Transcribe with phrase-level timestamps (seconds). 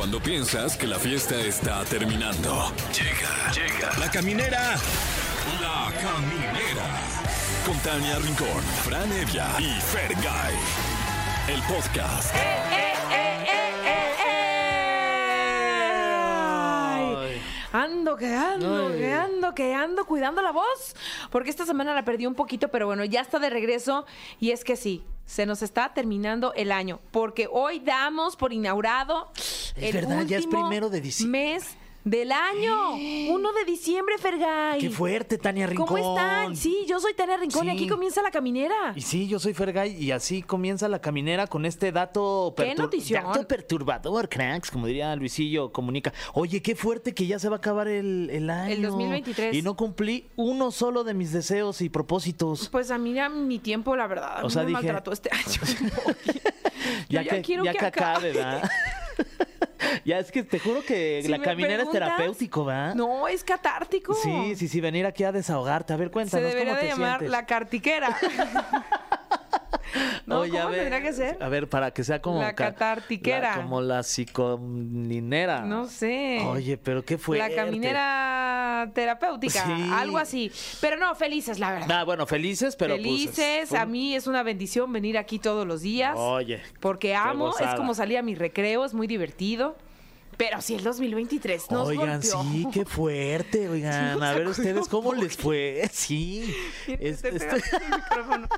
[0.00, 2.72] Cuando piensas que la fiesta está terminando.
[2.90, 3.98] Llega, llega.
[3.98, 4.76] La caminera.
[5.60, 7.02] La caminera.
[7.66, 10.54] Con Tania Rincón, Fran Evia y Fergay.
[11.48, 12.34] El podcast.
[17.72, 20.94] Ando, que ando, que ando, que ando cuidando la voz.
[21.30, 24.06] Porque esta semana la perdí un poquito, pero bueno, ya está de regreso.
[24.40, 27.00] Y es que sí, se nos está terminando el año.
[27.12, 29.30] Porque hoy damos por inaugurado
[29.76, 31.54] Es verdad, ya es último primero de diciembre.
[31.54, 32.94] Mes del año.
[32.94, 34.80] 1 de diciembre, Fergay.
[34.80, 35.86] Qué fuerte, Tania Rincón.
[35.86, 36.56] ¿Cómo están?
[36.56, 37.76] Sí, yo soy Tania Rincón y Sí.
[37.76, 38.92] aquí comienza la caminera.
[38.96, 43.24] Y sí, yo soy Fergay y así comienza la caminera con este dato, ¿Qué notición?
[43.24, 46.12] dato perturbador, cracks, como diría Luisillo Comunica.
[46.34, 48.88] Oye, qué fuerte que ya se va a acabar el, el año.
[48.90, 49.54] 2023.
[49.54, 52.68] Y no cumplí uno solo de mis deseos y propósitos.
[52.70, 55.12] Pues a mí ya mi tiempo, la verdad, a O mí sea, me dije- maltrató
[55.12, 55.60] este año.
[57.08, 58.70] ya, ya que, quiero que acabe, ¿verdad?
[60.04, 62.94] ya es que te juro que Si la caminera es terapéutico, ¿verdad?
[62.94, 64.14] No, es catártico.
[64.14, 65.92] Sí, sí, sí, venir aquí a desahogarte.
[65.92, 67.30] A ver, Se cuéntanos debería cómo de te llamar sientes.
[67.30, 68.16] la cartiquera.
[70.30, 71.42] no, Oye, a ¿cómo ver, tendría que ser?
[71.42, 72.40] A ver, para que sea como...
[72.40, 73.50] La ca- catartiquera.
[73.50, 75.62] la- como la psicolinera.
[75.62, 76.40] No sé.
[76.46, 77.38] Oye, pero qué fue.
[77.38, 79.90] La caminera terapéutica, Sí.
[79.92, 80.50] algo así.
[80.80, 81.90] Pero no, felices, la verdad.
[82.00, 83.72] Ah, bueno, felices, pero pues, felices.
[83.74, 86.14] A mí es una bendición venir aquí todos los días.
[86.16, 86.60] Oye.
[86.80, 89.76] Porque amo, es como salir a mi recreo, es muy divertido.
[90.36, 92.42] Pero si el 2023 nos Oigan, golpeó.
[92.44, 94.22] sí, qué fuerte, oigan.
[94.22, 95.82] a ver, ustedes, ¿cómo les fue?
[95.92, 96.54] Sí.
[96.86, 98.48] Es- Te este- pegaste el micrófono.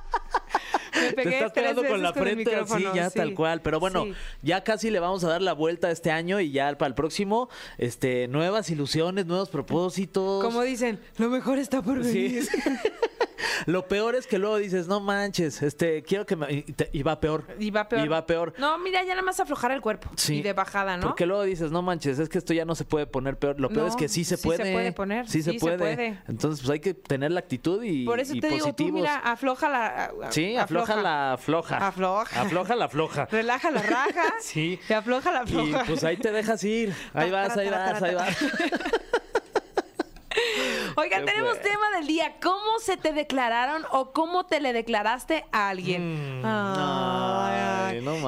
[1.17, 3.19] Me Te estás pegando con la frente así, ya sí.
[3.19, 3.61] tal cual.
[3.63, 4.13] Pero bueno, Sí.
[4.43, 7.49] ya casi le vamos a dar la vuelta este año y ya para el próximo,
[7.79, 10.45] este, nuevas ilusiones, nuevos propósitos.
[10.45, 12.47] Como dicen, lo mejor está por venir.
[13.67, 16.53] Lo peor es que luego dices, no manches, este, quiero que me...
[16.53, 17.45] Y, te- y va peor.
[17.61, 18.05] Y va peor.
[18.05, 18.55] Y va peor.
[18.59, 20.11] No, mira, ya nada más aflojar el cuerpo.
[20.17, 20.37] Sí.
[20.37, 21.09] Y de bajada, ¿no?
[21.09, 23.61] Porque luego dices, no manches, es que esto ya no se puede poner peor.
[23.61, 24.73] Lo peor No, es que sí se sí se puede.
[24.73, 25.79] puede poner, Sí, se, sí se puede.
[25.79, 26.19] puede.
[26.29, 29.17] Entonces, pues hay que tener la actitud y, Por eso y te digo, tú mira,
[29.19, 30.13] afloja la...
[30.31, 31.77] Sí, afloja, la floja.
[31.87, 32.41] Afloja.
[32.43, 33.27] Afloja la floja.
[33.31, 34.35] Relaja la raja.
[34.41, 34.79] Sí.
[34.89, 35.85] Y afloja la Y floja.
[35.87, 36.95] pues ahí te dejas ir.
[37.15, 38.37] Ahí Ta, vas, ahí vas, ahí vas.
[40.97, 42.35] Oigan, Qué tenemos tema del día.
[42.43, 46.41] ¿Cómo se te declararon o cómo te le declaraste a alguien?
[46.41, 47.82] Mm, ay, no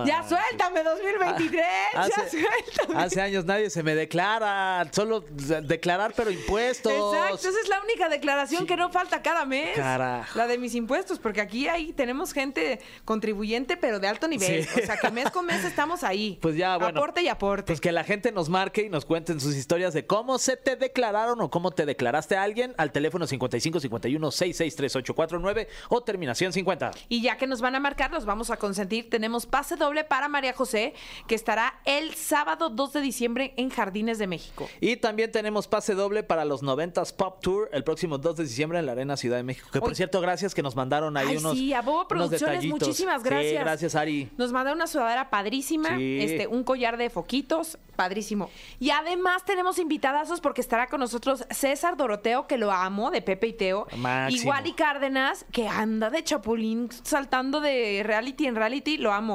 [0.07, 1.63] ya suéltame 2023.
[1.95, 3.03] ya Hace, suéltame.
[3.03, 4.87] hace años nadie se me declara.
[4.93, 6.93] Solo de- declarar, pero impuestos.
[6.93, 9.77] Exacto, esa es la única declaración que no falta cada mes.
[9.77, 10.39] Carajo.
[10.39, 14.65] La de mis impuestos, porque aquí ahí tenemos gente contribuyente, pero de alto nivel.
[14.65, 14.81] Sí.
[14.83, 16.39] O sea, que mes con mes estamos ahí.
[16.45, 16.99] Pues ya, bueno.
[16.99, 17.65] Aporte y aporte.
[17.67, 20.77] Pues que la gente nos marque y nos cuenten sus historias de cómo se te
[20.77, 26.53] declararon o cómo te declaraste a alguien al teléfono 55 51 66 3849 o terminación
[26.53, 26.91] 50.
[27.09, 29.09] Y ya que nos van a marcar, los vamos a consentir.
[29.09, 30.95] Tenemos pase doble para María José,
[31.29, 34.69] que estará el sábado 2 de diciembre en Jardines de México.
[34.81, 38.81] Y también tenemos pase doble para los 90s Pop Tour el próximo 2 de diciembre
[38.81, 39.69] en la Arena Ciudad de México.
[39.73, 41.57] Que por cierto, gracias que nos mandaron ahí Ay, unos.
[41.57, 43.53] sí, a Bobo Producciones, muchísimas gracias.
[43.53, 44.29] Sí, gracias, Ari.
[44.37, 46.19] Nos mandaron una sudadera padrísima, Sí.
[46.21, 48.51] este, un collar de foquitos, padrísimo.
[48.81, 53.47] Y además tenemos invitadazos porque estará con nosotros César Doroteo, que lo amo, de Pepe
[53.47, 53.87] y Teo.
[53.99, 54.43] Máximo.
[54.43, 59.34] Igual y Cárdenas, que anda de chapulín saltando de reality en reality, lo amo.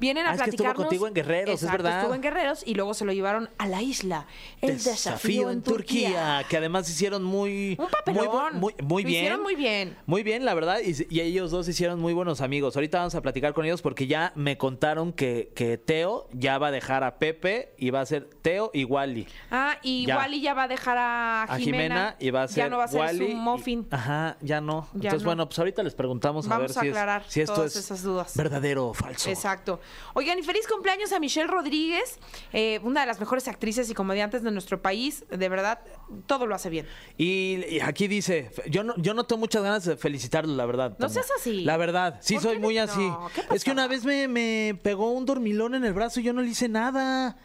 [0.00, 0.86] Vienen a Ah, es que estuvo platicarnos.
[0.86, 1.98] contigo en Guerreros, es verdad.
[2.00, 4.26] Estuvo en Guerreros y luego se lo llevaron a la isla.
[4.60, 6.44] El desafío, en Turquía.
[6.48, 8.58] que además hicieron muy Un papelón.
[8.58, 9.20] muy, muy, Lo bien.
[9.24, 9.96] hicieron muy bien.
[10.06, 12.76] Muy bien, la verdad, y, y ellos dos hicieron muy buenos amigos.
[12.76, 16.68] Ahorita vamos a platicar con ellos porque ya me contaron que, que Teo ya va
[16.68, 19.26] a dejar a Pepe y va a ser Teo y Wally.
[19.50, 20.18] Ah, y Ya.
[20.18, 21.82] Wally ya va a dejar a A Jimena.
[21.82, 23.86] Jimena y va a ser Ya no va a ser Wally su y- muffin.
[23.90, 24.88] Ajá, ya no.
[24.94, 25.26] Ya Entonces, no.
[25.28, 27.76] bueno, pues ahorita les preguntamos a Vamos ver a si, aclarar es, si esto es
[27.76, 28.36] esas dudas.
[28.36, 29.30] verdadero o falso.
[29.36, 29.80] Exacto.
[30.14, 32.18] Oigan, y feliz cumpleaños a Michelle Rodríguez,
[32.52, 35.24] eh, una de las mejores actrices y comediantes de nuestro país.
[35.30, 35.80] De verdad,
[36.26, 36.86] todo lo hace bien.
[37.16, 40.96] Y, y aquí dice, yo no, yo no tengo muchas ganas de felicitarlo, la verdad.
[40.98, 41.64] No seas así.
[41.64, 42.82] La verdad, sí ¿Por soy qué muy no?
[42.82, 43.12] así.
[43.34, 46.32] ¿Qué Es que una vez me, me pegó un dormilón en el brazo y yo
[46.32, 47.36] no le hice nada.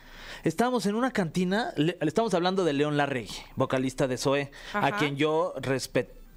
[0.43, 4.97] Estábamos en una cantina, le, le estamos hablando de León Larregui, vocalista de Zoe, a
[4.97, 5.53] quien yo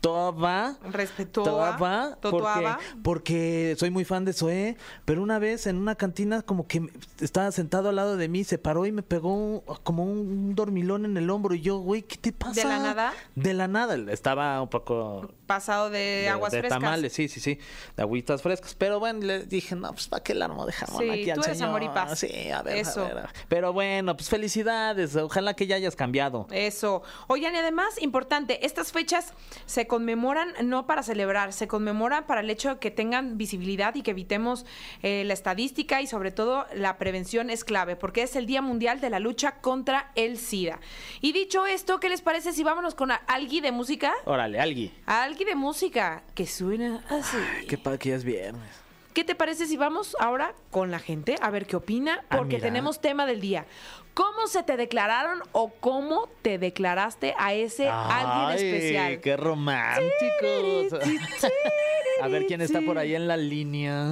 [0.05, 0.77] respetaba.
[0.91, 2.19] Respetaba.
[2.21, 6.89] Porque, porque soy muy fan de Zoé, pero una vez en una cantina como que
[7.21, 11.17] estaba sentado al lado de mí, se paró y me pegó como un dormilón en
[11.17, 12.61] el hombro y yo, güey, ¿qué te pasa?
[12.61, 13.13] ¿De la nada?
[13.35, 16.81] De la nada, estaba un poco Pasado de, de, aguas de frescas.
[16.81, 17.59] tamales, sí, sí, sí,
[17.97, 21.03] de agüitas frescas, pero bueno, le dije, no, pues para qué el armo de jamón
[21.03, 21.69] Sí, aquí al tú eres señor?
[21.69, 22.19] amor y paz.
[22.19, 23.03] Sí, a ver, Eso.
[23.03, 23.31] a ver, a ver.
[23.49, 26.47] Pero bueno, pues felicidades, ojalá que ya hayas cambiado.
[26.51, 27.03] Eso.
[27.27, 29.35] Oigan, y además, importante, estas fechas
[29.67, 34.03] se conmemoran no para celebrar, se conmemoran para el hecho de que tengan visibilidad y
[34.03, 34.67] que evitemos
[35.05, 39.01] eh, la estadística y sobre todo la prevención es clave, porque es el Día Mundial
[39.01, 40.81] de la Lucha contra el SIDA.
[41.21, 44.13] Y dicho esto, ¿qué les parece si vámonos con a- algui de música?
[44.25, 44.91] Órale, alguien.
[45.07, 47.39] Algui de música que suena así.
[47.69, 48.84] Qué padre que ya es viernes.
[49.15, 52.25] ¿Qué te parece si vamos ahora con la gente a ver qué opina?
[52.29, 53.65] Ah, Porque tenemos tema del día.
[54.13, 59.21] ¿Cómo se te declararon o cómo te declaraste a ese alguien especial?
[59.21, 61.01] Qué románticos.
[62.23, 64.05] A ver quién está por ahí en la línea.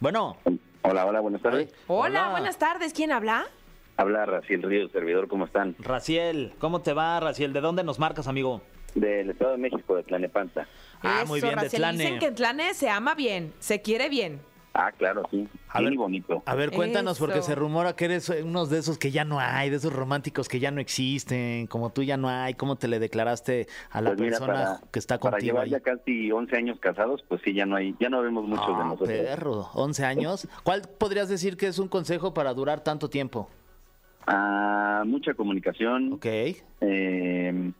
[0.00, 0.36] Bueno.
[0.82, 1.72] Hola, hola, buenas tardes.
[1.86, 2.30] Hola, Hola.
[2.30, 2.92] buenas tardes.
[2.92, 3.46] ¿Quién habla?
[3.96, 5.74] Habla Raciel Ríos, servidor, ¿cómo están?
[5.78, 7.52] Raciel, ¿cómo te va, Raciel?
[7.52, 8.60] ¿De dónde nos marcas, amigo?
[8.94, 10.68] Del Estado de México, de Tlanepantla.
[11.02, 11.68] Ah, muy bien, de.
[11.70, 11.98] Tlane.
[11.98, 14.40] Dicen que en Tlane se ama bien, se quiere bien.
[14.78, 15.48] Ah, claro, sí.
[15.70, 15.98] A Bien ver.
[15.98, 16.42] bonito.
[16.44, 19.70] A ver, cuéntanos, porque se rumora que eres unos de esos que ya no hay,
[19.70, 22.52] de esos románticos que ya no existen, como tú ya no hay.
[22.52, 25.64] ¿Cómo te le declaraste a la Pues mira, persona para, que está para contigo llevar
[25.64, 25.70] ahí?
[25.70, 28.72] ya casi 11 años casados, pues sí, ya no hay, ya no vemos muchos de
[28.82, 29.08] Ah, nosotros.
[29.08, 30.46] perro, 11 años.
[30.62, 33.48] ¿Cuál podrías decir que es un consejo para durar tanto tiempo?
[34.26, 36.26] Ah, mucha comunicación Ok.
[36.26, 37.72] eh,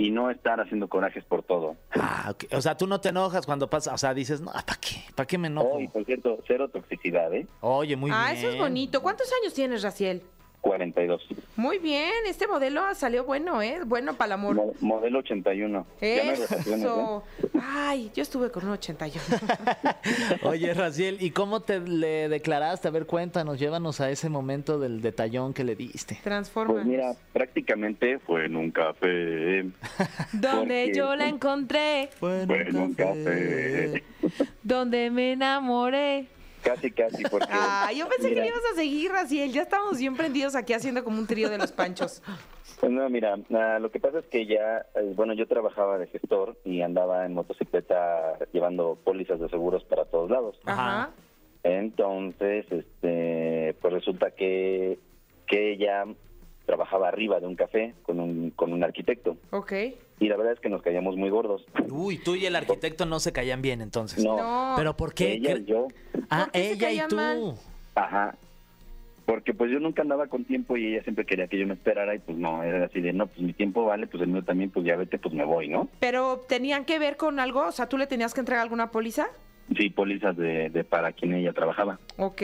[0.00, 1.76] y no estar haciendo corajes por todo.
[1.90, 2.44] Ah, ok.
[2.52, 4.96] O sea, tú no te enojas cuando pasa, o sea, dices, no, ¿para qué?
[5.14, 5.72] ¿Para qué me enojo?
[5.74, 7.46] Oh, y por cierto, cero toxicidad, ¿eh?
[7.60, 8.38] Oye, muy ah, bien.
[8.38, 9.02] eso es bonito.
[9.02, 10.22] ¿Cuántos años tienes, Raciel?
[10.60, 11.26] 42.
[11.56, 13.78] Muy bien, este modelo salió bueno, ¿eh?
[13.86, 14.54] Bueno para el amor.
[14.54, 15.86] Mo- modelo 81.
[16.00, 16.74] Ya no hay rotaciones, ¿eh?
[16.76, 17.22] Eso.
[17.62, 19.22] Ay, yo estuve con un 81.
[20.42, 22.88] Oye, Raciel, ¿y cómo te le declaraste?
[22.88, 26.18] A ver, cuéntanos, llévanos a ese momento del detallón que le diste.
[26.22, 26.74] Transforma.
[26.74, 29.62] Pues mira, prácticamente fue en un café.
[30.32, 34.02] Donde porque- yo la encontré, Fue en un café.
[34.62, 36.26] donde me enamoré.
[36.62, 37.46] Casi, casi, porque...
[37.50, 39.52] Ah, yo pensé que Mira, le ibas a seguir, Raciel.
[39.52, 42.22] Ya estamos bien prendidos aquí haciendo como un trío de los panchos.
[42.80, 46.06] Pues no, mira, ah, lo que pasa es que ya, eh, bueno, yo trabajaba de
[46.06, 50.58] gestor y andaba en motocicleta llevando pólizas de seguros para todos lados.
[50.64, 51.10] Ajá.
[51.62, 54.98] Entonces, este, pues resulta que,
[55.46, 56.04] que ella
[56.66, 59.36] trabajaba arriba de un café con un, con un arquitecto.
[59.50, 59.72] Ok.
[60.20, 61.64] Y la verdad es que nos caíamos muy gordos.
[61.90, 64.22] Uy, tú y el arquitecto no se caían bien entonces.
[64.24, 64.74] No, No.
[64.76, 65.32] ¿Pero por qué?
[65.32, 65.88] ella ¿Qué- y yo,
[66.30, 67.16] Ah, ¿Por qué se ella y tú.
[67.16, 67.54] mal?
[67.94, 68.34] ajá.
[69.26, 72.16] Porque pues yo nunca andaba con tiempo y ella siempre quería que yo me esperara
[72.16, 74.70] y pues no, era así de, no, pues mi tiempo vale, pues el mío también,
[74.70, 75.88] pues ya vete, pues me voy, ¿no?
[76.00, 79.28] Pero tenían que ver con algo, o sea, tú le tenías que entregar alguna póliza.
[79.76, 82.00] Sí, pólizas de, de para quien ella trabajaba.
[82.16, 82.42] Ok.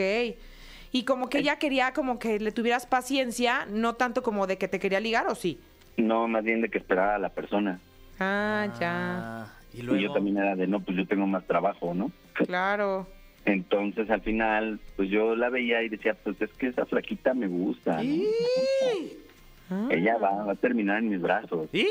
[0.93, 4.69] Y como que ella quería como que le tuvieras paciencia, no tanto como de que
[4.69, 5.59] te quería ligar, ¿o sí?
[5.97, 7.81] No, más bien de que esperara a la persona.
[8.17, 8.91] Ah, ya.
[8.93, 10.01] Ah, y Y luego.
[10.01, 12.11] yo también era de, no, pues yo tengo más trabajo, ¿no?
[12.33, 13.07] Claro.
[13.47, 17.47] Entonces al final, pues yo la veía y decía, pues es que esa flaquita me
[17.47, 18.01] gusta.
[18.03, 18.23] ¿no?
[19.69, 21.67] Ah, Ella va, va a terminar en mis brazos.
[21.73, 21.85] ¡Y!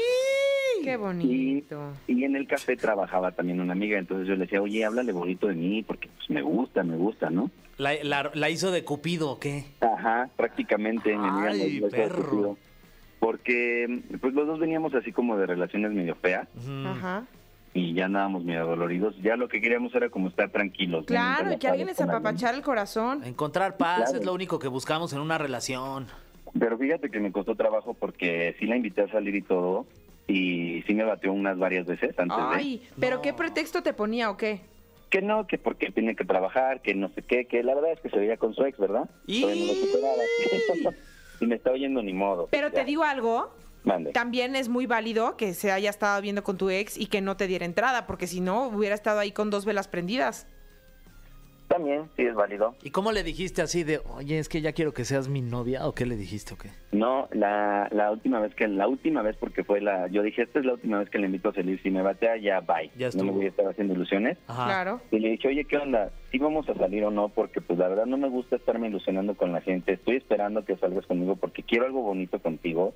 [0.84, 1.94] Qué bonito.
[2.06, 5.48] y en el café trabajaba también una amiga, entonces yo le decía, oye, háblale bonito
[5.48, 7.50] de mí, porque pues me gusta, me gusta, ¿no?
[7.78, 9.64] La, la- la hizo de Cupido, ¿o qué?
[9.80, 11.16] Ajá, prácticamente.
[11.16, 12.16] mi amiga Ay, nos perro.
[12.16, 12.58] discutió.
[13.18, 16.46] Porque pues los dos veníamos así como de relaciones medio feas.
[16.84, 17.24] Ajá.
[17.76, 19.14] Y ya andábamos medio doloridos.
[19.22, 21.00] Ya lo que queríamos era como estar tranquilos.
[21.02, 21.06] ¿no?
[21.06, 23.22] Claro, y que alguien les apapachara el corazón.
[23.24, 24.18] Encontrar paz Claro.
[24.18, 26.06] es lo único que buscamos en una relación.
[26.58, 29.86] Pero fíjate que me costó trabajo porque sí la invité a salir y todo
[30.26, 32.42] y sí me batió unas varias veces antes de...
[32.54, 33.22] Ay, pero No.
[33.22, 34.60] ¿qué pretexto te ponía o qué?
[35.10, 38.00] Que no, que porque tiene que trabajar, que no sé qué, que la verdad es
[38.00, 39.08] que se veía con su ex, ¿verdad?
[39.26, 40.92] Y- Todavía no lo superaba.
[41.40, 42.48] y me está oyendo ni modo.
[42.50, 43.50] Pero te digo algo,
[43.86, 44.12] Mande.
[44.12, 47.36] también es muy válido que se haya estado viendo con tu ex y que no
[47.36, 50.46] te diera entrada, porque si no, hubiera estado ahí con dos velas prendidas.
[51.68, 52.76] También, sí es válido.
[52.82, 55.86] ¿Y cómo le dijiste así de, oye, es que ya quiero que seas mi novia?
[55.86, 56.70] ¿O qué le dijiste o qué?
[56.92, 60.60] No, la, la última vez que, la última vez porque fue la, yo dije, esta
[60.60, 62.90] es la última vez que le invito a salir, si me batea ya bye.
[62.96, 64.38] Ya no me voy a estar haciendo ilusiones.
[64.46, 64.66] Ajá.
[64.66, 65.00] Claro.
[65.10, 66.10] Y le dije, oye, ¿qué onda?
[66.30, 67.30] ¿Sí vamos a salir o no?
[67.30, 69.94] Porque pues la verdad no me gusta estarme ilusionando con la gente.
[69.94, 72.94] Estoy esperando que salgas conmigo porque quiero algo bonito contigo.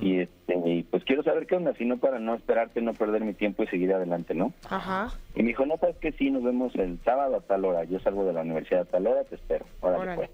[0.00, 3.22] Y este y pues quiero saber qué onda, si no para no esperarte, no perder
[3.24, 4.52] mi tiempo y seguir adelante, ¿no?
[4.68, 5.12] Ajá.
[5.34, 7.84] Y me dijo, no, sabes que sí, nos vemos el sábado a tal hora.
[7.84, 9.66] Yo salgo de la universidad a tal hora, te espero.
[9.80, 10.16] Órale, Órale.
[10.16, 10.30] pues.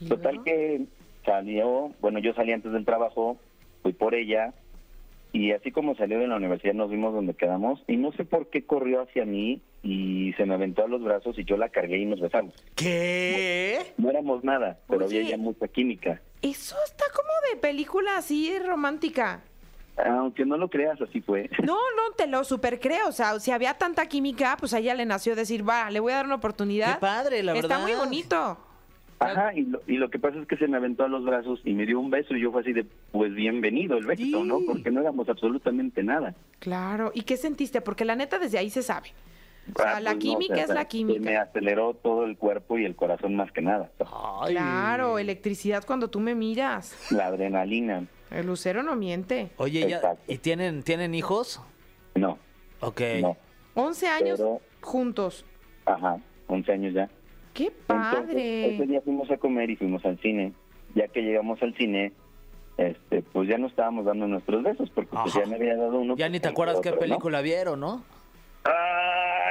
[0.00, 0.44] ¿Y Total luego?
[0.44, 0.82] que
[1.24, 3.38] salió, bueno, yo salí antes del trabajo,
[3.82, 4.52] fui por ella,
[5.32, 8.48] y así como salió de la universidad nos vimos donde quedamos, y no sé por
[8.50, 11.98] qué corrió hacia mí y se me aventó a los brazos y yo la cargué
[11.98, 12.54] y nos besamos.
[12.76, 13.80] ¿Qué?
[13.96, 15.18] No éramos nada, pero Oye.
[15.20, 16.20] había ya mucha química.
[16.42, 19.40] Eso está como de película así romántica.
[20.04, 21.50] Aunque no lo creas, así fue.
[21.64, 23.08] No, no, te lo super creo.
[23.08, 26.12] O sea, si había tanta química, pues a ella le nació decir, va, le voy
[26.12, 26.94] a dar una oportunidad.
[26.94, 27.82] Qué padre, la Está verdad.
[27.82, 28.58] muy bonito.
[29.18, 31.60] Ajá, y lo, y lo que pasa es que se me aventó a los brazos
[31.64, 34.58] y me dio un beso y yo fue así de, pues bienvenido el beso, ¿no?
[34.66, 36.34] Porque no éramos absolutamente nada.
[36.58, 37.12] Claro.
[37.14, 37.80] ¿Y qué sentiste?
[37.80, 39.12] Porque la neta desde ahí se sabe.
[39.74, 41.42] O sea, Ah, la pues no, química o sea, es la Se me química.
[41.42, 43.90] aceleró todo el cuerpo y el corazón más que nada.
[44.40, 44.54] Ay.
[44.54, 47.10] Claro, electricidad cuando tú me miras.
[47.12, 49.50] La adrenalina, El lucero no miente.
[49.58, 50.16] Oye, ya.
[50.26, 51.60] ¿y tienen, tienen hijos?
[52.16, 52.38] no,
[52.80, 53.00] Ok.
[53.20, 53.36] no.
[53.74, 55.44] 11 años Pero- juntos.
[55.86, 57.08] Ajá, 11 años ya.
[57.54, 58.86] ¡Qué Entonces, ese padre!
[58.86, 60.52] día fuimos a comer y fuimos al cine.
[60.94, 62.12] Ya que llegamos al cine,
[62.78, 66.16] este, pues ya no estábamos dando nuestros besos porque pues, ya me había dado uno.
[66.16, 67.06] Ya pues, ni te el acuerdas qué otro, ¿no?
[67.06, 68.02] película vieron, ¿no?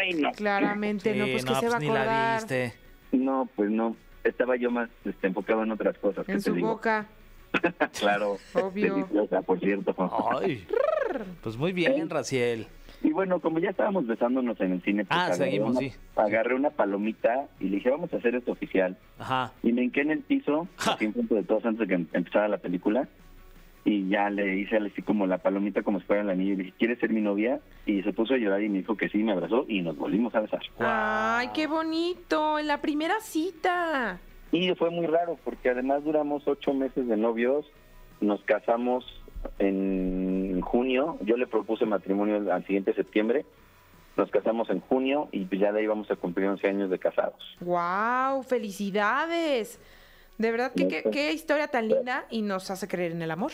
[0.01, 0.31] Ay, no.
[0.31, 2.73] Claramente, no, Sí, pues que se va a la acordar viste.
[3.11, 3.95] No, pues no.
[4.23, 6.25] Estaba yo más este, enfocado en otras cosas.
[6.25, 6.69] ¿qué en te su digo?
[6.69, 7.07] boca.
[7.99, 8.37] claro.
[8.53, 8.95] Obvio.
[8.95, 9.95] Deliciosa, por cierto.
[10.41, 10.65] Ay.
[11.41, 12.67] Pues muy bien, Raciel.
[13.03, 15.93] Y bueno, como ya estábamos besándonos en el cine, pues Ah, agarré seguimos, una- sí.
[16.15, 18.95] Agarré una palomita y le dije, vamos a hacer esto oficial.
[19.17, 19.51] Ajá.
[19.63, 20.97] Y me hinqué en el piso, Ja.
[20.99, 23.07] en frente de todos antes de que em- empezara la película.
[23.83, 26.53] Y ya le hice así como la palomita como si fuera el anillo.
[26.53, 27.59] Y le dije, ¿quieres ser mi novia?
[27.85, 30.33] Y se puso a llorar y me dijo que sí, me abrazó y nos volvimos
[30.35, 30.61] a besar.
[30.79, 32.59] ¡Ay, qué bonito!
[32.59, 34.19] En la primera cita.
[34.51, 37.65] Y fue muy raro porque además duramos ocho meses de novios,
[38.19, 39.05] nos casamos
[39.57, 43.45] en junio, yo le propuse matrimonio al- siguiente septiembre,
[44.17, 46.99] nos casamos en junio y pues ya de ahí vamos a cumplir 11 años de
[46.99, 47.57] casados.
[47.61, 48.43] ¡Wow!
[48.43, 49.79] ¡Felicidades!
[50.41, 53.51] De verdad que qué, qué historia tan linda y nos hace creer en el amor.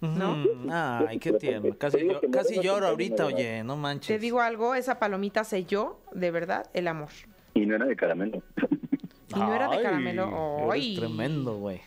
[0.00, 0.36] ¿No?
[0.70, 1.76] Ay, qué tierno.
[1.76, 4.06] Casi, me casi lloro ahorita, oye, no manches.
[4.06, 7.08] Te digo algo, esa palomita selló, de verdad, el amor.
[7.54, 8.42] Y no era de caramelo.
[9.28, 10.70] Y no era de caramelo.
[10.70, 10.94] ay.
[10.96, 11.80] tremendo, güey.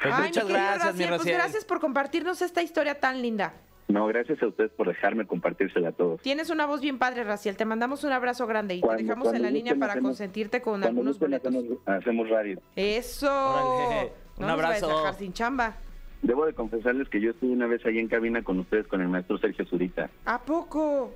[0.00, 3.54] Pues Ay, muchas gracias, mi Raciel, pues gracias por compartirnos esta historia tan linda.
[3.92, 6.20] No, gracias a ustedes por dejarme compartírsela a todos.
[6.22, 7.56] Tienes una voz bien padre, Raciel.
[7.56, 10.82] Te mandamos un abrazo grande y te dejamos en la línea para hacemos- consentirte con
[10.82, 11.54] algunos boletos.
[11.54, 12.58] hacemos, hacemos radio.
[12.76, 13.26] Eso.
[13.30, 14.12] Órale.
[14.38, 14.88] No Un nos a abrazo.
[14.88, 15.76] dejar sin chamba.
[16.22, 19.08] Debo de confesarles que yo estuve una vez ahí en cabina con ustedes con el
[19.08, 20.08] maestro Sergio Zurita.
[20.24, 21.12] ¿A poco?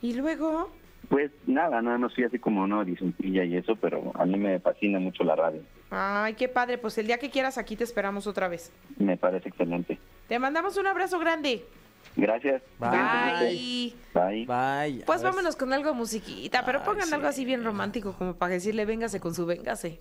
[0.00, 0.70] Y luego,
[1.08, 4.60] Pues nada, nada más fui así como no, dicencilla y eso, pero a mí me
[4.60, 5.60] fascina mucho la radio.
[5.90, 6.78] ay, qué padre.
[6.78, 8.72] Pues el día que quieras aquí te esperamos otra vez.
[8.98, 9.98] Me parece excelente.
[10.30, 11.66] Te mandamos un abrazo grande.
[12.14, 12.62] Gracias.
[12.78, 13.96] Bye.
[14.14, 14.46] Bye.
[14.46, 14.46] Bye.
[14.46, 15.04] Bye.
[15.04, 17.14] Pues vámonos con algo musiquita, pero pongan sí.
[17.14, 19.98] algo así bien romántico como para decirle véngase con su véngase.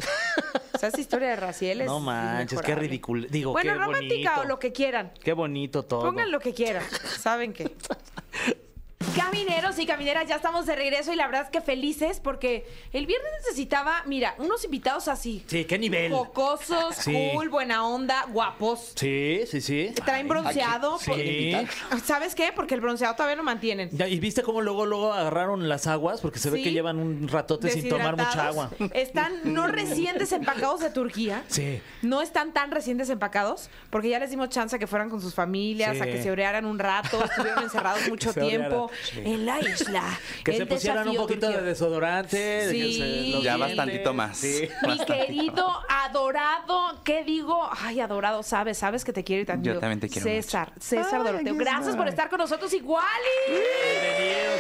[0.76, 3.26] o sea, esa historia de Raciel es No manches, qué ridículo.
[3.28, 4.42] Digo, Bueno, qué romántica bonito.
[4.42, 5.12] o lo que quieran.
[5.20, 6.04] Qué bonito todo.
[6.04, 6.84] Pongan lo que quieran.
[7.18, 7.76] ¿Saben qué?
[9.16, 13.06] Camineros y camineras, ya estamos de regreso y la verdad es que felices porque el
[13.06, 15.44] viernes necesitaba, mira, unos invitados así.
[15.48, 16.12] Sí, qué nivel.
[16.12, 17.32] Jocosos, Sí.
[17.34, 18.94] cool, buena onda, guapos.
[18.96, 19.94] Sí, sí, sí.
[20.06, 21.00] Traen bronceado.
[21.00, 21.56] sí.
[21.89, 22.51] por- ¿Sabes qué?
[22.56, 23.89] Porque el bronceado todavía lo mantienen.
[23.92, 26.22] Ya, ¿Y viste cómo luego luego agarraron las aguas?
[26.22, 26.63] Porque se ve Sí.
[26.66, 28.70] que llevan un ratote sin tomar mucha agua.
[28.70, 29.08] Deshidratados.
[29.08, 29.68] Están no
[30.08, 31.44] recién desempacados de Turquía.
[31.48, 31.82] Sí.
[32.01, 35.34] No están tan recién desempacados, porque ya les dimos chance a que fueran con sus
[35.34, 36.01] familias, Sí.
[36.01, 39.22] a que se orearan un rato, estuvieron encerrados mucho se tiempo sí.
[39.25, 40.04] en la isla.
[40.44, 41.62] Que El se pusieran un poquito Turquía.
[41.62, 42.38] de desodorante.
[42.38, 42.98] de que Sí.
[43.32, 44.38] se los Ya bastantito más.
[44.38, 44.68] Sí.
[44.88, 47.70] Mi querido, adorado, ¿qué digo?
[47.82, 49.74] Ay, adorado, sabes, sabes que te quiero y admiro.
[49.75, 51.56] Yo también te quiero César, César Doroteo.
[51.56, 53.04] Gracias por estar con nosotros igual.
[53.48, 54.09] Bienvenidos,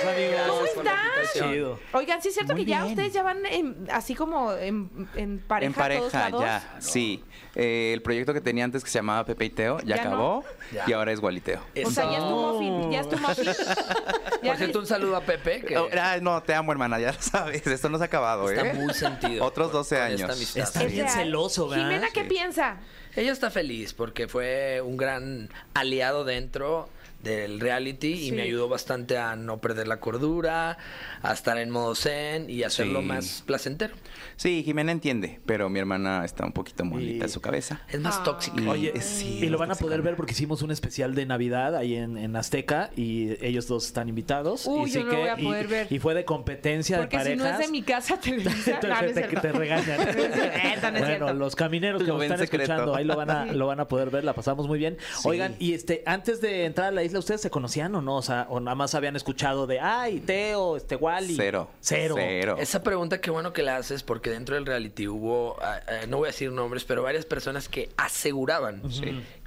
[0.09, 0.41] amigos.
[0.47, 1.51] ¿Cómo invitación.
[1.53, 1.79] Chido.
[1.93, 5.39] Oigan, sí es cierto Muy que ya ustedes ya van en- así como en, en
[5.39, 6.41] pareja en todos pareja, lados.
[6.43, 7.23] ya, sí.
[7.55, 10.09] Eh, el proyecto que tenía antes que se llamaba Pepe y Teo ya, Ya no.
[10.09, 10.83] acabó Ya.
[10.87, 11.59] y ahora es Gualiteo.
[11.85, 13.45] O sea, ya es tu muffin, ya es tu muffin.
[14.43, 17.21] Por cierto, un saludo a Pepe, que Oh, ah, no, te amo, hermana, ya lo
[17.21, 17.65] sabes.
[17.65, 18.73] Esto no se ha acabado, está ¿eh?
[18.73, 19.43] muy sentido.
[19.49, 20.39] Otros 12 con años.
[20.39, 20.59] esta.
[20.63, 21.85] Está Es bien celoso, ¿verdad?
[21.89, 22.27] Jimena, ¿qué Sí.
[22.29, 22.77] piensa?
[23.15, 26.87] Ella está feliz porque fue un gran aliado dentro
[27.23, 28.27] del reality Sí.
[28.27, 30.77] y me ayudó bastante a no perder la cordura,
[31.21, 33.05] a estar en modo zen y hacerlo Sí.
[33.05, 33.93] más placentero.
[34.37, 37.81] Sí, Jimena entiende, pero mi hermana está un poquito molita Y- en su cabeza.
[37.89, 38.23] Es más Ah.
[38.23, 38.57] tóxico.
[38.59, 41.75] Y- Oye, sí, y lo van a poder ver porque hicimos un especial de Navidad
[41.75, 44.65] ahí en, en Azteca y ellos dos están invitados.
[44.65, 45.87] Uy, y yo sí no lo que- voy a y- poder ver.
[45.89, 47.47] Y fue de competencia Porque de si parejas.
[47.47, 48.79] no es de mi casa, Televisa.
[48.79, 49.97] te, No, no es te- regañan.
[50.93, 52.63] No bueno, los camineros que Lo están secreto.
[52.63, 54.97] escuchando, ahí lo van a, lo van a poder ver, la pasamos muy bien.
[55.21, 55.27] Sí.
[55.29, 58.15] Oigan, y este, antes de entrar a la isla, ¿ustedes se conocían o no?
[58.17, 61.35] O sea, o nada más habían escuchado de ay, Teo, este Wally.
[61.35, 61.69] Cero.
[61.81, 62.15] Cero.
[62.17, 62.55] Cero.
[62.59, 66.17] Esa pregunta qué bueno que la haces porque dentro del reality hubo, ah, ah, no
[66.17, 68.81] voy a decir nombres, pero varias personas que aseguraban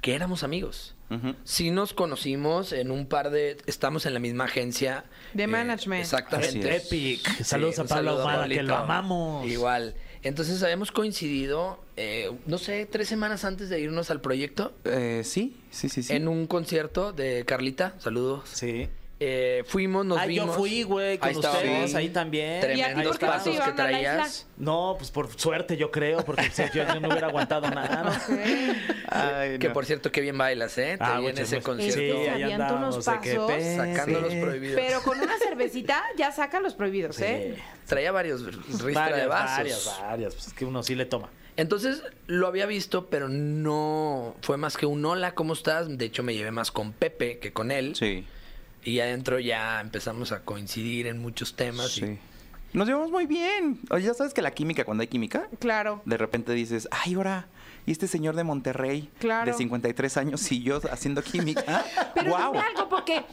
[0.01, 0.95] que éramos amigos.
[1.09, 1.35] Ujú.
[1.43, 3.57] Sí nos conocimos en un par de...
[3.67, 5.03] Estamos en la misma agencia.
[5.07, 6.01] eh, De management.
[6.01, 6.75] Exactamente.
[6.75, 7.43] Epic.
[7.43, 9.45] Saludos a Pablo saludo Ahumada, que lo amamos.
[9.45, 9.95] Igual.
[10.23, 15.57] Entonces habíamos coincidido, eh, no sé, tres semanas antes de irnos al proyecto, Eh, sí,
[15.69, 16.13] sí, sí, sí.
[16.13, 17.93] en un concierto de Carlita.
[17.99, 18.49] Saludos.
[18.53, 18.87] Sí.
[19.25, 20.55] Eh, fuimos, nos Ah, yo vimos.
[20.57, 22.55] fui, güey, con Ahí ustedes, ahí también.
[22.55, 24.47] ¿Y a ti Tremendos no te pasos que traías.
[24.57, 28.21] No, pues por suerte yo creo, porque si yo no hubiera aguantado nada.
[29.07, 29.73] Ay, Que no.
[29.73, 30.95] por cierto, qué bien bailas, ¿eh?
[30.97, 31.99] Te Ah, vi en ese concierto.
[32.23, 34.75] Sí, ahí andamos, unos que Sacando los prohibidos.
[34.75, 37.55] Pero con una cervecita ya saca los prohibidos, ¿eh?
[37.87, 38.43] Traía varios
[38.83, 39.57] ristra de vasos.
[39.57, 40.33] varias, varias.
[40.35, 41.29] Pues es que uno sí le toma.
[41.55, 45.97] Entonces lo había visto, pero no fue más que un hola, ¿cómo estás?
[45.97, 47.95] De hecho, me llevé más con Pepe que con él.
[47.95, 48.25] Sí,
[48.85, 51.97] Y adentro ya empezamos a coincidir en muchos temas.
[51.97, 52.17] y- sí.
[52.73, 53.79] Nos llevamos muy bien.
[53.91, 56.01] Oye, ya sabes que la química, cuando hay química, Claro.
[56.05, 57.45] de repente dices, ay, ahora,
[57.85, 59.51] y este señor de Monterrey, Claro.
[59.51, 61.85] de 53 años, y yo haciendo química.
[62.15, 62.51] Pero ¡Guau!
[62.53, 63.23] dime algo, porque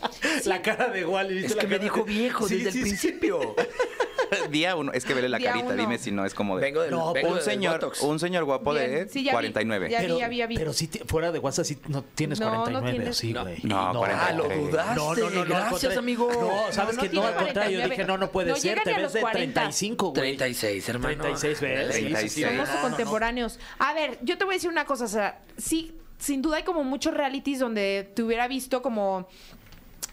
[0.45, 1.35] La cara de Wally.
[1.37, 2.91] ¿viste Es que me dijo de- viejo Sí, desde sí, el sí.
[3.09, 3.57] principio.
[4.51, 5.77] Día uno, es que vele la Día carita, uno.
[5.77, 6.63] dime si no es como de.
[6.67, 8.01] Vengo del, No, vengo un del señor, Botox.
[8.03, 9.37] un señor guapo de Bien, sí, ya vi.
[9.37, 9.91] 49.
[9.91, 10.57] Ya vi, Pero, ya vi, ya vi.
[10.57, 13.17] pero sí, te- fuera de WhatsApp sí no tienes No, no 49, tienes.
[13.17, 13.43] sí, No.
[13.43, 13.59] güey.
[13.63, 14.19] No, 43.
[14.21, 14.95] Ah, lo dudaste.
[14.95, 15.99] No, no, no, no, al Gracias, contrario.
[15.99, 16.29] amigo.
[16.33, 17.91] No, sabes No, no que no, tiene al contrario, yo 49.
[17.91, 19.61] dije, no, no puede No ser, llegan te a ves los de 40.
[19.61, 20.15] 35, güey.
[20.37, 21.23] 36, hermano.
[21.23, 21.87] 36, ¿ves?
[21.95, 22.13] Sí, sí, sí.
[22.13, 22.47] 36.
[22.47, 22.89] Somos No, no, no.
[22.89, 23.59] contemporáneos.
[23.79, 26.63] A ver, yo te voy a decir una cosa, o sea, sí, sin duda hay
[26.65, 29.27] como muchos realities donde te hubiera visto como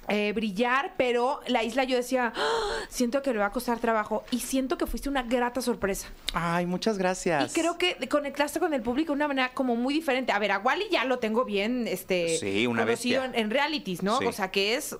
[0.07, 2.41] eh, brillar, pero la isla yo decía, "Ah,
[2.89, 6.07] siento que le va a costar trabajo y siento que fuiste una grata sorpresa.
[6.33, 7.51] Ay, muchas gracias.
[7.55, 10.31] Y creo que conectaste con el público de una manera como muy diferente.
[10.31, 14.03] A ver, a Wally ya lo tengo bien este, Sí, una conocido en, en realities,
[14.03, 14.19] ¿no?
[14.19, 14.25] Sí.
[14.25, 14.95] O sea, que es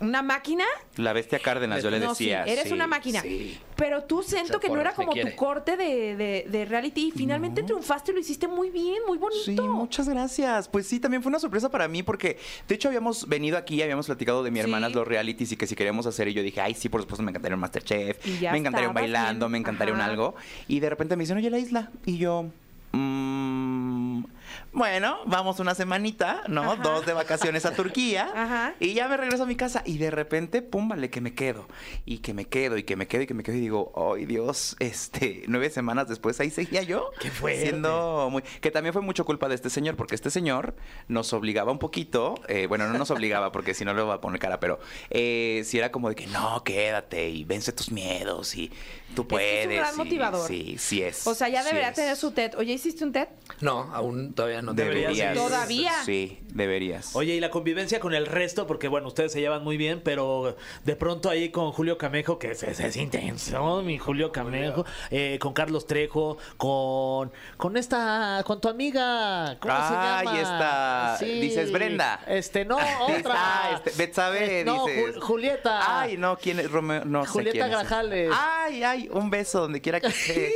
[0.00, 0.64] una máquina.
[0.96, 2.44] La bestia Cárdenas, yo le No, sí, decía.
[2.44, 3.20] eres sí, una máquina.
[3.20, 3.58] sí.
[3.76, 7.62] Pero tú siento que no era como tu corte de, de- de reality y finalmente
[7.62, 9.42] triunfaste y lo hiciste muy bien, muy bonito.
[9.44, 10.68] Sí, muchas gracias.
[10.68, 14.06] Pues sí, también fue una sorpresa para mí porque de hecho habíamos venido aquí, habíamos
[14.06, 14.64] platicado de mi Sí.
[14.64, 17.22] hermana los realities y que si queríamos hacer y yo dije, ay, sí, por supuesto
[17.22, 19.52] me encantaría un Masterchef, Y me encantaría un bailando, bien.
[19.52, 20.34] me encantaría un algo.
[20.66, 21.90] Y de repente me dicen, oye, la isla.
[22.04, 22.46] Y yo,
[22.92, 24.24] "Mm,
[24.72, 26.72] bueno, vamos una semanita, ¿no?
[26.72, 26.82] Ajá.
[26.82, 28.30] Dos de vacaciones a Turquía.
[28.34, 28.74] Ajá.
[28.80, 31.66] Y ya me regreso a mi casa y de repente, pum, vale, que me quedo.
[32.04, 33.56] Y que me quedo, y que me quedo, y que me quedo.
[33.56, 37.10] Y digo, ay Dios, este, nueve semanas después ahí seguía yo.
[37.20, 37.62] Qué fuerte.
[37.62, 38.42] Siendo muy...
[38.60, 40.76] Que también fue mucho culpa de este señor, porque este señor
[41.08, 44.20] nos obligaba un poquito, eh, bueno, no nos obligaba, porque si no le va a
[44.20, 44.78] poner cara, pero
[45.10, 48.70] eh, si era como de que no, quédate y vence tus miedos y
[49.14, 49.60] tú que puedes.
[49.60, 50.48] es un gran y- motivador.
[50.48, 51.26] Sí, sí es.
[51.26, 51.94] O sea, ya sí debería es.
[51.94, 52.54] tener su TED.
[52.56, 53.28] Oye, ¿hiciste un TED?
[53.60, 54.72] No, aún todavía no.
[54.74, 55.34] Deberías.
[55.34, 55.92] ¿Todavía?
[56.04, 57.14] Sí, deberías.
[57.14, 60.56] Oye, y la convivencia con el resto, porque bueno, ustedes se llevan muy bien, pero
[60.84, 65.38] de pronto ahí con Julio Camejo, que es, es- es intenso, mi Julio Camejo, eh,
[65.40, 70.40] con Carlos Trejo, con con esta, con tu amiga, ¿cómo se llama?
[70.40, 72.20] esta, dices Brenda.
[72.26, 73.34] Este, no, otra.
[73.34, 75.16] ah, este, Betsabe, Eh, no, dices.
[75.16, 76.00] Ju- Julieta.
[76.00, 76.70] Ay, no, ¿quién es?
[76.70, 77.70] Romeo, no sé Julieta quién es.
[77.70, 78.30] Grajales.
[78.34, 80.52] Ay, ay, un beso donde quiera que esté.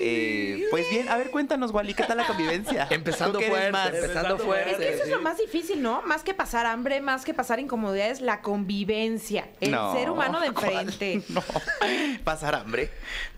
[0.00, 2.86] Eh, pues bien, a ver, cuéntanos, Wally, ¿qué tal la convivencia?
[2.90, 3.94] Empezando ¿Tú qué eres fuerte, más?
[3.94, 4.76] empezando Es fuerte.
[4.76, 6.02] que eso es lo más difícil, ¿no?
[6.02, 9.48] Más que pasar hambre, más que pasar incomodidades, la convivencia.
[9.60, 10.88] El No, ser humano de ¿cuál?
[10.88, 11.22] enfrente.
[11.28, 11.42] No,
[12.24, 12.90] pasar hambre.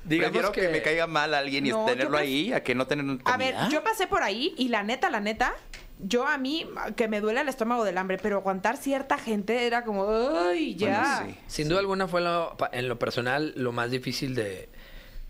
[0.05, 0.61] Digamos Prefiero que...
[0.63, 3.23] que- me caiga mal alguien y No, tenerlo ahí a que no tener comida.
[3.33, 5.55] A ver, yo pasé por ahí y la neta, la neta,
[5.99, 9.85] yo a mí, que me duele el estómago del hambre, pero aguantar cierta gente era
[9.85, 10.07] como,
[10.49, 11.21] ¡ay, ya!
[11.23, 11.41] Bueno, sí.
[11.47, 14.69] Sin duda alguna fue lo- en lo personal lo más difícil de,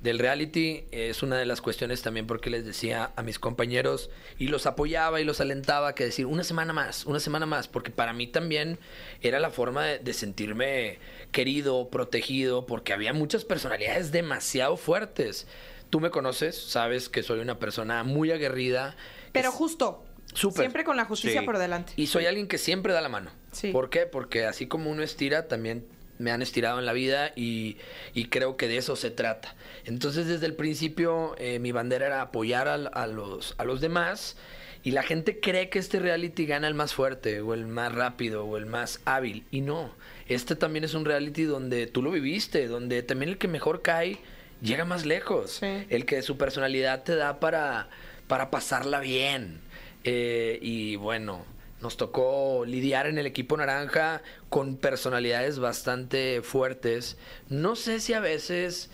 [0.00, 0.84] del reality.
[0.92, 5.20] Es una de las cuestiones también porque les decía a mis compañeros y los apoyaba
[5.20, 8.78] y los alentaba que decir una semana más, una semana más, porque para mí también
[9.20, 10.98] era la forma de, de sentirme
[11.32, 15.46] querido, protegido, porque había muchas personalidades demasiado fuertes.
[15.90, 18.96] Tú me conoces, sabes que soy una persona muy aguerrida.
[19.32, 20.62] Pero justo, Súper.
[20.62, 21.46] siempre con la justicia Sí.
[21.46, 21.92] por delante.
[21.96, 23.30] y soy alguien que siempre da la mano.
[23.52, 23.72] Sí.
[23.72, 24.06] ¿Por qué?
[24.06, 25.84] Porque así como uno estira, también
[26.20, 27.78] me han estirado en la vida y,
[28.14, 29.56] y creo que de eso se trata.
[29.84, 34.36] Entonces, desde el principio, eh, mi bandera era apoyar a, los, a los demás.
[34.82, 38.44] Y la gente cree que este reality gana el más fuerte, o el más rápido,
[38.44, 39.44] o el más hábil.
[39.50, 39.94] Y no.
[40.26, 44.18] Este también es un reality donde tú lo viviste, donde también el que mejor cae
[44.62, 45.58] llega más lejos.
[45.60, 45.84] Sí.
[45.88, 47.88] El que su personalidad te da para,
[48.26, 49.60] para pasarla bien.
[50.04, 51.44] Eh, y bueno,
[51.82, 57.16] nos tocó lidiar en el equipo naranja con personalidades bastante fuertes.
[57.48, 58.90] No sé si a veces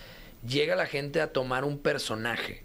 [0.47, 2.63] llega la gente a tomar un personaje.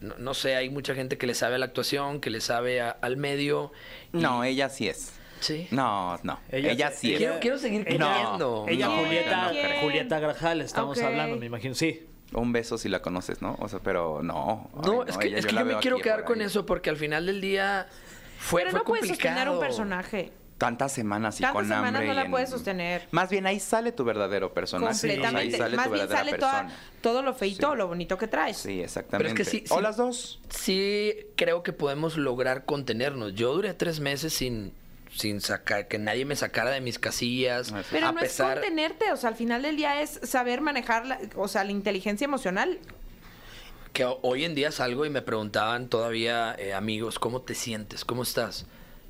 [0.00, 2.80] No, no sé, hay mucha gente que le sabe a la actuación, que le sabe
[2.80, 3.70] a- al medio.
[4.12, 5.12] y- No, ella sí es.
[5.40, 5.68] Sí.
[5.70, 6.40] No, no.
[6.50, 7.14] Ella Ella, sí-.
[7.16, 7.84] Quiero, quiero seguir No.
[8.12, 8.66] creyendo.
[8.68, 9.80] Ella, No, Julieta, no.
[9.82, 11.74] Julieta Grajales, estamos hablando, me imagino.
[11.74, 12.06] Sí.
[12.32, 13.56] Un beso si la conoces, ¿no?
[13.60, 14.70] O sea, pero no.
[14.84, 16.46] No, Ay, es que, ella es que yo me quiero quedar con ahí.
[16.46, 17.88] eso porque al final del día
[18.40, 20.32] fue, pero fue no puedes sostener un personaje.
[20.58, 22.06] Tantas semanas y Tantas con semanas hambre.
[22.06, 23.08] no y la en- puedes sostener.
[23.12, 24.92] Más bien ahí sale tu verdadero personaje.
[24.92, 25.38] Completamente.
[25.40, 26.80] Ahí sale Más tu bien verdadera sale toda- persona.
[27.00, 27.72] todo lo feito Sí.
[27.72, 28.58] o lo bonito que traes.
[28.58, 29.42] Sí, exactamente.
[29.46, 30.38] sí- O sí- las dos.
[30.50, 33.34] Sí, creo que podemos lograr contenernos.
[33.34, 34.74] Yo duré tres meses sin,
[35.14, 37.72] sin sacar, que nadie me sacara de mis casillas.
[37.90, 41.06] Pero a no pesar, es contenerte, o sea, al final del día es saber manejar,
[41.06, 42.78] la- o sea, la inteligencia emocional.
[43.92, 48.04] Que hoy en día salgo y me preguntaban todavía eh, amigos, ¿cómo te sientes?
[48.04, 48.66] ¿Cómo estás?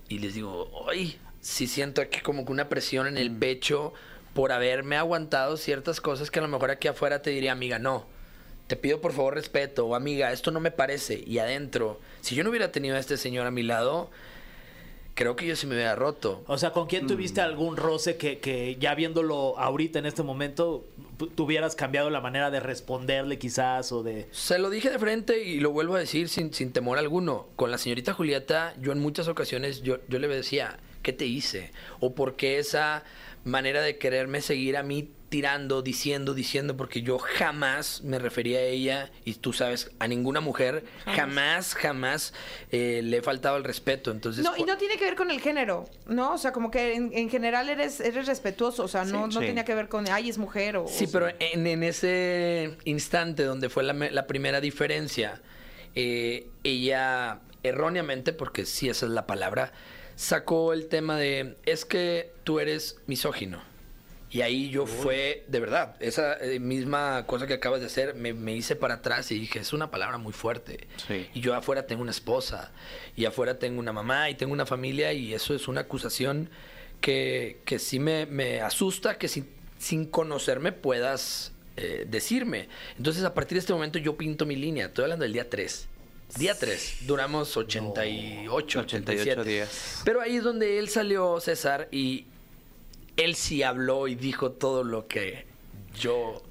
[0.08, 3.18] Y les digo, ay, sí siento aquí como que una presión en Mm.
[3.18, 3.92] el pecho
[4.34, 8.06] por haberme aguantado ciertas cosas que a lo mejor aquí afuera te diría, amiga, no.
[8.68, 11.22] Te pido por favor respeto, o amiga, esto no me parece.
[11.26, 14.10] Y adentro, si yo no hubiera tenido a este señor a mi lado,
[15.14, 16.42] creo que yo sí me hubiera roto.
[16.46, 20.86] O sea, ¿con quién tuviste algún roce que, que ya viéndolo ahorita en este momento
[21.18, 24.26] tu- tuvieras cambiado la manera de responderle quizás o de...
[24.30, 27.46] Se lo dije de frente y lo vuelvo a decir sin, sin temor alguno.
[27.56, 31.70] Con la señorita Julieta, yo en muchas ocasiones yo, yo le decía, ¿qué te hice?
[32.00, 33.04] O por qué esa
[33.44, 38.62] manera de quererme seguir a mí tirando, diciendo, diciendo, porque yo jamás me refería a
[38.62, 42.34] ella, y tú sabes, a ninguna mujer, jamás, jamás
[42.72, 44.10] eh, le he faltado el respeto.
[44.10, 46.34] Entonces, No, y no tiene que ver con el género, ¿no?
[46.34, 49.46] O sea, como que en, en general eres, eres respetuoso, o sea, no, no sí.
[49.46, 50.86] tenía que ver con, ay, es mujer o...
[50.88, 55.40] Sí, o- pero en, en ese instante donde fue la, me- la primera diferencia,
[55.94, 59.72] eh, ella erróneamente, porque sí esa es la palabra,
[60.16, 63.62] sacó el tema de, es que tú eres misógino.
[64.30, 68.32] Y ahí yo fue, de verdad, esa eh, misma cosa que acabas de hacer, me,
[68.32, 70.86] me hice para atrás y dije, es una palabra muy fuerte.
[71.08, 71.28] Sí.
[71.34, 72.70] Y yo afuera tengo una esposa,
[73.16, 76.48] y afuera tengo una mamá, y tengo una familia, y eso es una acusación
[77.00, 82.68] que, que sí me, me asusta que sin, sin conocerme puedas eh, decirme.
[82.98, 84.86] Entonces, a partir de este momento yo pinto mi línea.
[84.86, 85.88] Estoy hablando del día 3.
[86.36, 86.98] Día 3.
[87.06, 89.44] Duramos 88, 88 87.
[89.44, 90.02] días.
[90.04, 92.26] Pero ahí es donde él salió, César, y
[93.24, 95.46] él sí habló y dijo todo lo que
[95.98, 96.42] yo...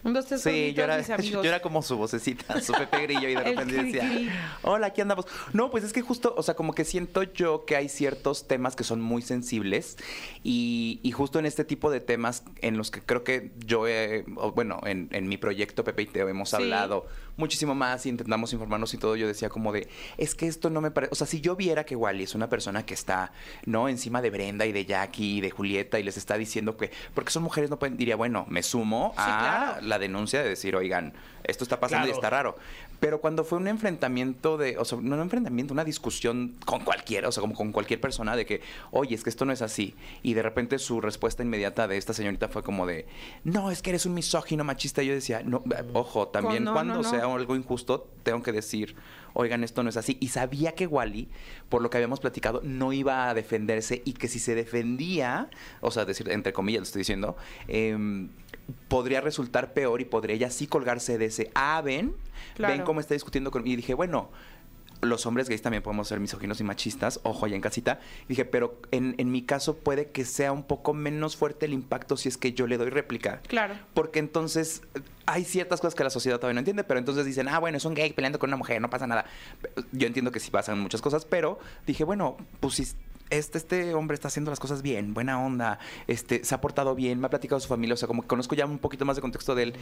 [0.00, 3.92] Tres, Sí, yo era, yo como su vocecita, su Pepe Grillo y de repente cri,
[3.92, 5.26] decía, hola, aquí andamos.
[5.52, 8.74] No, pues es que justo, o sea, como que siento yo que hay ciertos temas
[8.74, 9.98] que son muy sensibles
[10.42, 14.24] y, y justo en este tipo de temas en los que creo que yo, he-
[14.54, 16.56] bueno, en, en mi proyecto Pepe y Teo hemos Sí.
[16.56, 17.06] hablado
[17.38, 20.80] muchísimo más y intentamos informarnos y todo, yo decía como de, es que esto no
[20.80, 23.32] me parece, o sea, si yo viera que Wally es una persona que está,
[23.64, 23.88] ¿no?
[23.88, 27.30] Encima de Brenda y de Jackie y de Julieta y les está diciendo que, porque
[27.30, 29.86] son mujeres, no pueden, diría, bueno, me sumo Sí, a claro.
[29.86, 32.58] la denuncia de decir, oigan, esto está pasando y está raro.
[33.00, 37.28] Pero cuando fue un enfrentamiento de, o sea, no un enfrentamiento, una discusión con cualquiera,
[37.28, 39.94] o sea, como con cualquier persona de que, oye, es que esto no es así.
[40.22, 43.06] Y de repente su respuesta inmediata de esta señorita fue como de,
[43.44, 45.02] no, es que eres un misógino machista.
[45.02, 47.08] Y yo decía, no, ojo, también no, cuando no, no.
[47.10, 48.96] sea algo injusto, tengo que decir,
[49.34, 50.16] oigan, esto no es así.
[50.20, 51.28] Y sabía que Wally,
[51.68, 55.48] por lo que habíamos platicado, no iba a defenderse y que si se defendía,
[55.80, 57.36] o sea, decir, entre comillas lo estoy diciendo,
[57.66, 58.28] em,
[58.88, 62.14] podría resultar peor y podría ella sí colgarse de ese, ah, ven,
[62.54, 62.74] Claro.
[62.74, 63.72] ven cómo está discutiendo conmigo.
[63.74, 64.30] Y dije, bueno,
[65.00, 68.00] los hombres gays también podemos ser misóginos y machistas, ojo allá en casita.
[68.28, 72.16] Dije, pero en, en mi caso puede que sea un poco menos fuerte el impacto
[72.16, 73.40] si es que yo le doy réplica.
[73.46, 73.74] Claro.
[73.94, 74.82] Porque entonces
[75.26, 77.84] hay ciertas cosas que la sociedad todavía no entiende, pero entonces dicen, ah, bueno, es
[77.84, 79.26] un gay peleando con una mujer, no pasa nada.
[79.92, 82.86] Yo entiendo que sí pasan muchas cosas, pero dije, bueno, pues si
[83.30, 87.20] este, este hombre está haciendo las cosas bien, buena onda, este, se ha portado bien,
[87.20, 89.22] me ha platicado su familia, o sea, como que conozco ya un poquito más de
[89.22, 89.74] contexto de él,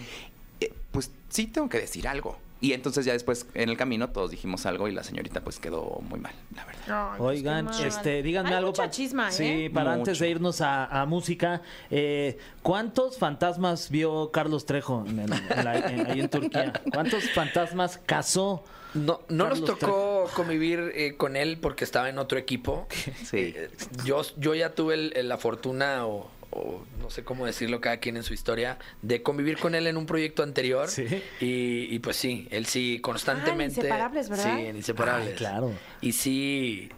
[0.61, 2.39] eh, pues sí tengo que decir algo.
[2.59, 6.01] Y entonces ya después en el camino todos dijimos algo y la señorita pues quedó
[6.09, 6.83] muy mal, la verdad.
[7.13, 7.85] Ay, pues, Oigan, mal.
[7.85, 8.71] este, díganme Hay algo.
[8.71, 9.33] mucha pa- chisma, ¿eh?
[9.33, 10.01] Sí, para Mucho.
[10.01, 15.65] antes de irnos a, a música, eh, ¿cuántos fantasmas vio Carlos Trejo en el- en
[15.65, 16.73] la- en- ahí en Turquía?
[16.95, 18.65] ¿Cuántos fantasmas cazó?
[18.95, 22.87] No, no nos Carlos tocó convivir eh, con él porque estaba en otro equipo.
[23.23, 23.53] Sí.
[23.55, 23.71] Eh,
[24.07, 27.99] yo, yo ya tuve el- el- la fortuna o, o no sé cómo decirlo cada
[27.99, 31.05] quien en su historia de convivir con él en un proyecto anterior Sí.
[31.41, 34.57] y, y pues sí él sí constantemente Inseparables, ¿verdad?
[34.57, 35.73] sí en inseparables Ay, claro.
[36.01, 36.89] y sí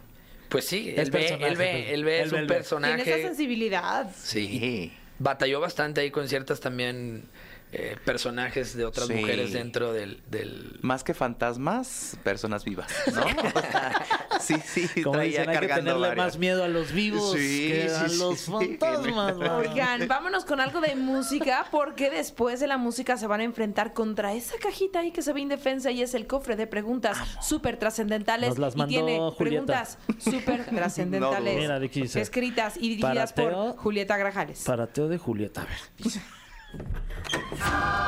[0.49, 2.47] pues sí Es él ve él ve él ve Él ve, ve.
[2.47, 4.09] personaje Tiene esa sensibilidad.
[4.15, 4.93] sí Sí.
[5.19, 7.23] batalló bastante ahí con ciertas también
[7.71, 9.13] eh, personajes de otras Sí.
[9.13, 13.21] mujeres dentro del, del Más que fantasmas, personas vivas, ¿no?
[13.55, 14.05] O sea,
[14.39, 14.55] sí,
[14.87, 16.25] sí, Como traía dicen, hay que tenerle varias.
[16.25, 18.51] más miedo a los vivos Sí, que a sí, los sí.
[18.51, 19.35] fantasmas.
[19.37, 23.93] Oigan, vámonos con algo de música, porque después de la música se van a enfrentar
[23.93, 27.77] contra esa cajita ahí que se ve indefensa y es el cofre de preguntas súper
[27.77, 28.49] trascendentales.
[28.49, 29.37] Nos las y tiene Julieta.
[29.37, 31.67] preguntas súper trascendentales.
[31.69, 34.63] No, escritas y para dirigidas por Teo- Julieta Grajales.
[34.65, 36.11] Para Teo de Julieta, a ver.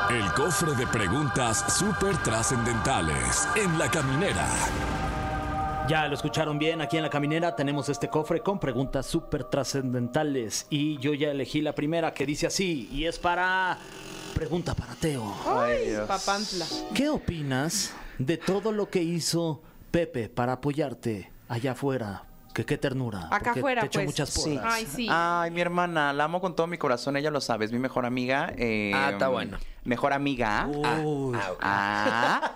[0.10, 4.48] El cofre de preguntas súper trascendentales en la caminera.
[5.88, 10.68] Ya lo escucharon bien, aquí en la caminera tenemos este cofre con preguntas súper trascendentales
[10.70, 13.78] y yo ya elegí la primera que dice así y es para...
[14.36, 15.36] Pregunta para Teo.
[15.46, 16.08] Ay, Dios.
[16.08, 16.66] Papantla.
[16.94, 23.28] ¿Qué opinas de todo lo que hizo Pepe para apoyarte allá afuera Que qué ternura.
[23.32, 24.06] Acá afuera, te echo pues.
[24.08, 24.56] muchas Sí.
[24.56, 24.74] porras.
[24.74, 25.08] Ay, sí.
[25.10, 28.06] Ay, mi hermana, la amo con todo mi corazón, ella lo sabe, es mi mejor
[28.06, 28.52] amiga.
[28.58, 29.58] eh, Ah, está bueno.
[29.84, 30.68] Mejor amiga.
[30.68, 31.36] Uy.
[31.36, 31.60] Ah, ok.
[31.62, 32.52] Ah.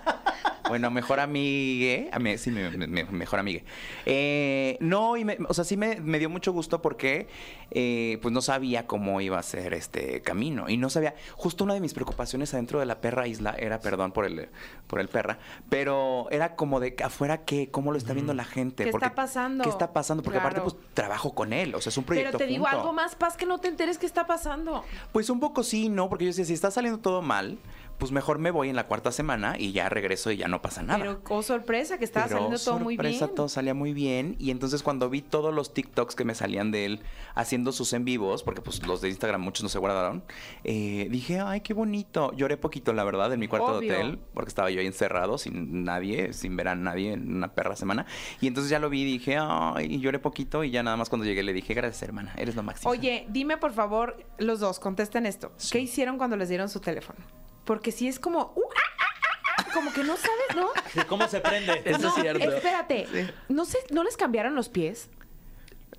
[0.68, 2.10] Bueno, mejor amigue.
[2.12, 3.64] ami- Sí, mi- mejor amigue.
[4.06, 7.28] Eh, no, y me- o sea, sí me, me dio mucho gusto porque
[7.72, 10.70] eh, pues no sabía cómo iba a ser este camino.
[10.70, 11.16] Y no sabía.
[11.36, 14.50] Justo una de mis preocupaciones adentro de la perra isla era, perdón por el,
[14.88, 18.86] por el perra, pero era como de afuera qué, cómo lo está viendo la gente.
[18.86, 19.64] ¿Qué porque- está pasando?
[19.64, 20.24] ¿Qué está pasando?
[20.24, 21.76] Porque aparte, pues trabajo con él.
[21.76, 22.38] O sea, es un proyecto.
[22.38, 22.80] Pero te digo junto.
[22.80, 24.84] algo más, paz, que no te enteres qué está pasando.
[25.12, 26.10] Pues un poco sí, ¿no?
[26.10, 27.58] Porque yo decía, si está saliendo todo mal,
[27.98, 30.84] pues mejor me voy en la cuarta semana y ya regreso y ya no pasa
[30.84, 31.00] nada.
[31.00, 33.36] Pero, oh sorpresa, que estaba Pero, saliendo todo muy sorpresa, bien.
[33.36, 34.36] todo salía muy bien.
[34.40, 37.00] Y entonces cuando vi todos los TikToks que me salían de él
[37.36, 40.24] haciendo sus en vivos, porque pues los de Instagram muchos no se guardaron,
[40.64, 42.32] eh, dije, ay, qué bonito.
[42.34, 43.92] Lloré poquito, la verdad, en mi cuarto Obvio.
[43.94, 47.54] de hotel, porque estaba yo ahí encerrado, sin nadie, sin ver a nadie en una
[47.54, 48.06] perra semana.
[48.42, 50.64] Y entonces ya lo vi y dije, ay, y lloré poquito.
[50.64, 52.92] Y ya nada más cuando llegué le dije, gracias, hermana, eres lo máximo.
[52.92, 55.52] Oye, dime por favor, los dos, contesten esto.
[55.72, 57.20] ¿Qué hicieron cuando les dieron su teléfono?
[57.66, 60.70] Porque si es como, uh, ah, ah, ah, como que no sabes, ¿no?
[61.08, 61.82] ¿Cómo se prende?
[61.84, 62.44] Eso no, es cierto.
[62.44, 63.34] espérate.
[63.50, 65.10] No sé, ¿no les cambiaron los pies?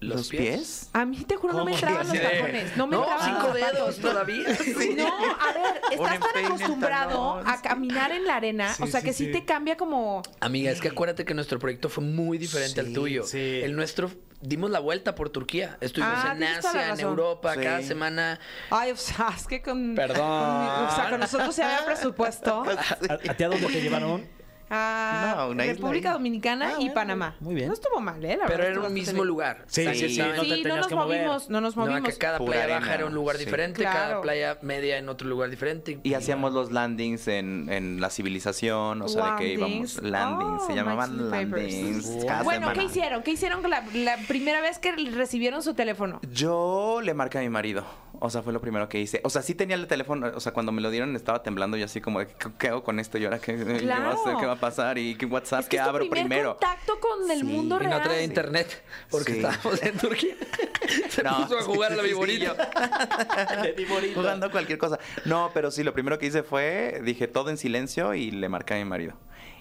[0.00, 0.90] ¿Los pies?
[0.92, 2.76] A mí te juro no me entraban los tacones.
[2.76, 4.44] No me entraban cinco dedos todavía.
[4.96, 9.30] No, a ver, estás tan acostumbrado a caminar en la arena, o sea que sí,
[9.32, 13.24] te cambia como Amiga, es que acuérdate que nuestro proyecto fue muy diferente al tuyo.
[13.24, 13.60] sí.
[13.62, 14.10] El nuestro
[14.42, 15.78] dimos la vuelta por Turquía.
[15.80, 17.00] Estuvimos Ah, en Asia, en.
[17.00, 17.60] Europa, Sí.
[17.60, 18.38] cada semana.
[18.70, 20.16] Ay, o sea, es que con Perdón.
[20.18, 22.62] con- o sea, con nosotros se había presupuesto
[23.08, 24.26] ¿A, a ti a dónde te llevaron?
[24.70, 26.12] A No, República.
[26.12, 27.36] Dominicana Ah, y bueno, Panamá.
[27.40, 27.68] muy bien.
[27.68, 28.36] No estuvo mal, ¿eh?
[28.36, 29.26] La Pero verdad, era un mismo bien.
[29.26, 29.64] lugar.
[29.66, 31.18] Sí, sí, sí, no te Sí, no nos que mover.
[31.20, 32.10] movimos, no nos No, movimos.
[32.10, 33.44] que cada Pura playa arena, baja era un lugar sí.
[33.44, 33.96] diferente, Claro.
[33.98, 36.00] cada playa media en otro lugar diferente.
[36.02, 39.96] Y hacíamos los landings en, en la civilización, o sea, de que íbamos.
[40.02, 40.02] Landings.
[40.02, 42.24] Landings, Oh, se llamaban landings.
[42.26, 42.90] cada Bueno, ¿qué semana.
[42.90, 43.22] hicieron?
[43.22, 46.20] ¿Qué hicieron con la, la primera vez que recibieron su teléfono?
[46.32, 47.84] Yo le marqué a mi marido.
[48.20, 49.20] O sea, fue lo primero que hice.
[49.24, 50.30] O sea, sí tenía el teléfono.
[50.34, 52.82] O sea, cuando me lo dieron estaba temblando yo así como, de, ¿qué, qué hago
[52.82, 53.18] con esto?
[53.18, 54.36] ¿Y ahora qué, qué va a hacer?
[54.40, 54.98] ¿Qué va a pasar?
[54.98, 55.60] ¿Y qué WhatsApp?
[55.60, 56.50] Es que ¿Qué es tu abro primer primero?
[56.52, 57.44] contacto con el Sí.
[57.44, 58.02] mundo Y no real.
[58.02, 59.38] traía internet porque Sí.
[59.40, 60.34] estábamos en Turquía.
[61.10, 62.54] Se No, puso a jugar a la Viborita.
[64.14, 64.98] Jugando cualquier cosa.
[65.24, 68.74] No, pero sí, lo primero que hice fue, dije todo en silencio y le marqué
[68.74, 69.14] a mi marido.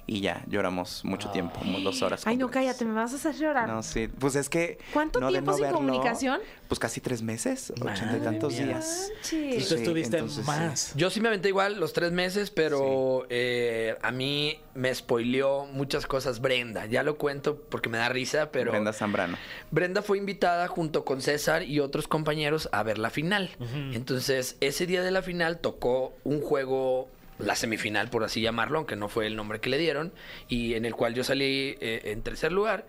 [0.07, 2.27] Y ya, lloramos mucho tiempo, como dos horas.
[2.27, 2.73] Ay, no, completas.
[2.75, 3.67] cállate, me vas a hacer llorar.
[3.67, 4.07] No, sí.
[4.07, 4.77] Pues es que.
[4.93, 6.41] ¿Cuánto no tiempo no sin verlo, comunicación?
[6.67, 8.65] Pues casi tres meses, ochenta y tantos mía.
[8.65, 9.09] días.
[9.15, 9.33] Manches.
[9.33, 10.93] Y tú Sí, estuviste entonces, más.
[10.95, 16.05] Yo sí me aventé igual los tres meses, pero eh, a mí me spoileó muchas
[16.05, 16.85] cosas Brenda.
[16.85, 18.71] Ya lo cuento porque me da risa, pero...
[18.71, 19.37] Brenda Zambrano.
[19.71, 23.49] Brenda fue invitada junto con César y otros compañeros a ver la final.
[23.93, 28.95] Entonces, ese día de la final tocó un juego, la semifinal, por así llamarlo, aunque
[28.95, 30.13] no fue el nombre que le dieron,
[30.47, 32.85] y en el cual yo salí eh, en tercer lugar.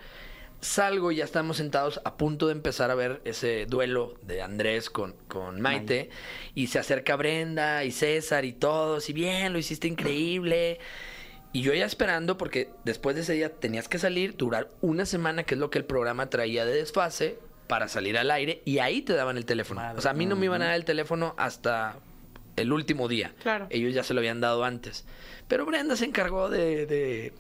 [0.60, 4.88] Salgo y ya estamos sentados a punto de empezar a ver ese duelo de Andrés
[4.88, 6.08] con, con Maite.
[6.54, 9.08] Y se acerca Brenda y César y todos.
[9.10, 10.80] Y bien, lo hiciste increíble.
[11.52, 15.44] Y yo ya esperando, porque después de ese día tenías que salir, durar una semana,
[15.44, 19.02] que es lo que el programa traía de desfase, para salir al aire, y ahí
[19.02, 19.80] te daban el teléfono.
[19.80, 19.98] Madre.
[19.98, 21.98] O sea, a mí no me iban a dar el teléfono hasta
[22.56, 23.32] el último día.
[23.42, 23.66] Claro.
[23.70, 25.04] Ellos ya se lo habían dado antes.
[25.48, 26.86] Pero Brenda se encargó de...
[26.86, 27.32] de...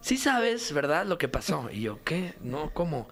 [0.00, 1.06] Sí sabes, ¿verdad?
[1.06, 1.68] Lo que pasó.
[1.72, 2.34] Y yo, ¿qué?
[2.42, 3.08] No, ¿cómo?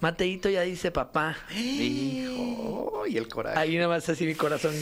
[0.00, 1.36] Mateito ya dice papá.
[1.54, 3.58] Hijo, y el coraje.
[3.58, 4.74] Ahí nada más así mi corazón.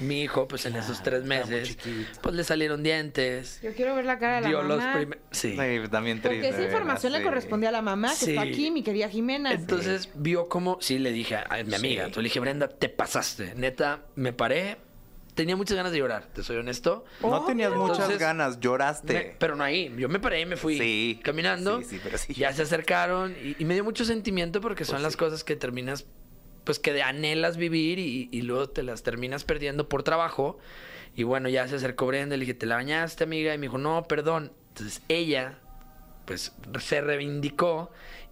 [0.00, 1.78] Mi hijo, pues en esos tres Claro, muy meses,
[2.22, 3.60] pues le salieron dientes.
[3.62, 4.94] Yo quiero ver la cara de la Dio los mamá.
[4.94, 5.24] primeros...
[5.30, 5.50] Sí.
[5.52, 6.40] Sí, también triste.
[6.40, 7.24] Porque esa información le sí.
[7.24, 8.30] corresponde a la mamá que Sí.
[8.30, 9.52] está aquí, mi querida Jimena.
[9.52, 13.54] Entonces vio como, sí, le dije a mi amiga, entonces le dije, Brenda, te pasaste.
[13.56, 14.78] Neta, me paré,
[15.34, 17.04] tenía muchas ganas de llorar, te soy honesto.
[17.22, 17.80] No tenías Obvio.
[17.82, 19.12] muchas Entonces, ganas, lloraste.
[19.12, 21.78] Me- pero no ahí, yo me paré y me fui Sí, caminando.
[21.82, 22.34] sí, sí, pero sí.
[22.34, 26.06] Ya se acercaron y, y me dio mucho sentimiento porque son las cosas que terminas,
[26.64, 30.58] pues que anhelas vivir y, y luego te las terminas perdiendo por trabajo.
[31.16, 33.52] Y bueno, ya se acercó Brenda, le dije, ¿te la bañaste, amiga?
[33.54, 34.52] Y me dijo, no, perdón.
[34.68, 35.58] Entonces ella,
[36.24, 37.90] pues se reivindicó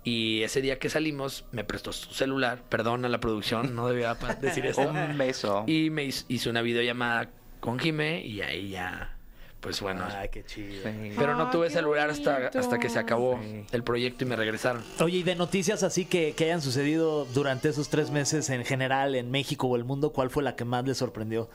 [0.09, 4.14] y ese día que salimos me prestó su celular, perdón a la producción, no debía
[4.40, 4.88] decir esto.
[4.88, 5.64] Un beso.
[5.66, 9.16] Y me hizo una videollamada con Jimé y ahí ya,
[9.61, 10.05] pues bueno.
[10.09, 10.83] Ay, qué chido.
[10.85, 11.11] Sí.
[11.18, 13.64] Pero no Ay, tuve celular hasta, hasta que se acabó Sí.
[13.73, 14.83] el proyecto y me regresaron.
[15.01, 19.14] Oye, y de noticias así que, que hayan sucedido durante esos tres meses en general
[19.16, 21.51] en México o el mundo, ¿cuál fue la que más les sorprendió?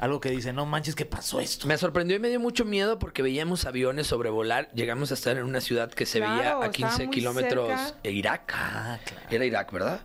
[0.00, 1.66] Algo que dice, no manches, ¿qué pasó esto?
[1.66, 4.70] Me sorprendió y me dio mucho miedo porque veíamos aviones sobrevolar.
[4.72, 7.94] Llegamos a estar en una ciudad que se Claro, veía a estaba 15 muy kilómetros
[8.02, 8.52] de Irak.
[8.56, 9.26] Ah, claro.
[9.30, 10.00] Era Irak, ¿verdad?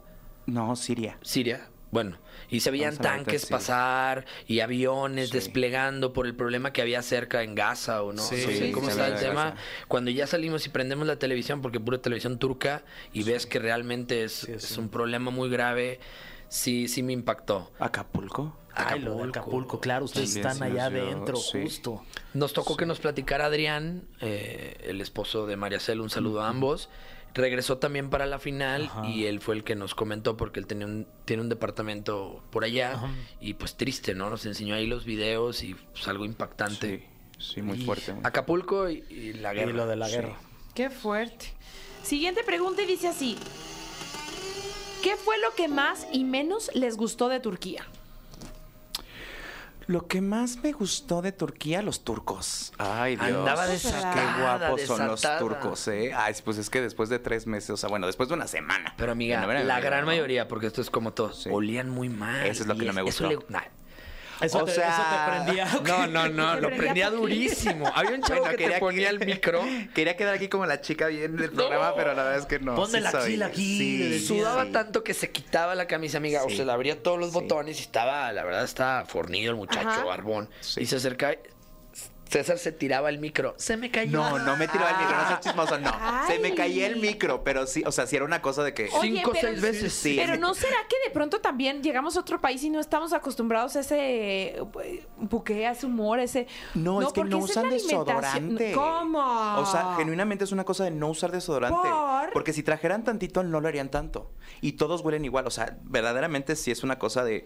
[0.47, 1.17] No, Siria.
[1.21, 1.69] Siria.
[1.91, 2.17] Bueno,
[2.49, 3.47] y se veían tanques sí.
[3.49, 5.35] pasar y aviones Sí.
[5.35, 8.21] desplegando por el problema que había cerca en Gaza o no.
[8.21, 9.51] Sí, no sé sí, cómo está el tema.
[9.51, 9.57] Gaza.
[9.87, 14.25] Cuando ya salimos y prendemos la televisión, porque pura televisión turca, y ves que realmente
[14.25, 16.01] es, es un problema muy grave,
[16.49, 17.71] sí, sí me impactó.
[17.79, 18.57] ¿Acapulco?
[18.77, 19.39] Ay, lo de Acapulco.
[19.39, 21.61] Acapulco, claro, ustedes están allá adentro, sí.
[21.63, 22.03] justo.
[22.33, 26.49] Nos tocó que nos platicara Adrián, eh, el esposo de María Cel, un saludo a
[26.49, 26.89] ambos.
[27.33, 29.07] Regresó también para la final Ajá.
[29.09, 32.63] y él fue el que nos comentó porque él tenía un, tiene un departamento por
[32.63, 32.97] allá
[33.41, 34.29] y pues triste, ¿no?
[34.29, 37.09] Nos enseñó ahí los videos y pues, algo impactante.
[37.37, 38.13] Sí, sí, muy fuerte.
[38.13, 39.71] muy Acapulco y, y la Y guerra.
[39.73, 40.15] lo de la Sí.
[40.15, 40.37] guerra.
[40.73, 41.53] Qué fuerte.
[42.03, 43.37] Siguiente pregunta y dice así.
[45.05, 47.85] ¿Qué fue lo que más y menos les gustó de Turquía?
[49.85, 52.73] Lo que más me gustó de Turquía, los turcos.
[52.79, 53.27] Ay, Dios.
[53.27, 56.11] Andaba Qué desatada, guapos son los turcos, ¿eh?
[56.15, 58.95] Ay, pues es que después de tres meses, o sea, bueno, después de una semana.
[58.97, 61.51] Pero amiga, la gran mayoría, porque esto es como todo, Sí.
[61.53, 62.47] olían muy mal.
[62.47, 63.29] Eso es lo que no me eso gustó.
[63.29, 63.61] le- nah.
[64.41, 65.65] Eso, O te, sea- eso te prendía.
[65.85, 67.91] No, no, no, Se lo prendía durísimo.
[67.95, 69.63] Había un chavo Bueno, que te quería ponía el micro.
[69.95, 72.75] Quería quedar aquí como la chica bien del programa, pero la verdad es que no.
[72.75, 73.77] Ponme sí la soy- axila aquí,
[74.19, 74.25] sí.
[74.27, 74.71] Sudaba sí.
[74.71, 76.57] tanto que se quitaba la camisa, amiga, o Sí.
[76.57, 77.33] se le abría todos los Sí.
[77.35, 80.03] botones y estaba, la verdad, estaba fornido el muchacho, Ajá.
[80.03, 80.49] barbón.
[80.61, 80.81] Sí.
[80.81, 81.35] Y se acercaba.
[82.29, 83.53] César se tiraba el micro.
[83.57, 84.11] Se me cayó.
[84.17, 85.91] No, no me tiraba el micro, no seas chismoso, no.
[86.27, 88.89] Se me caía el micro, pero sí, o sea, sí era una cosa de que.
[88.93, 89.93] Oye, Cinco o seis veces.
[89.93, 90.15] Sí.
[90.17, 93.75] Pero no será que de pronto también llegamos a otro país y no estamos acostumbrados
[93.75, 94.63] a ese eh,
[95.17, 96.47] buque, a ese humor, ese.
[96.73, 98.73] No, es que no usan desodorante.
[98.73, 99.57] ¿Cómo?
[99.59, 101.89] O sea, genuinamente es una cosa de no usar desodorante.
[101.89, 102.33] ¿Por?
[102.33, 104.31] Porque si trajeran tantito, no lo harían tanto.
[104.61, 105.47] Y todos huelen igual.
[105.47, 107.45] O sea, verdaderamente sí es una cosa de.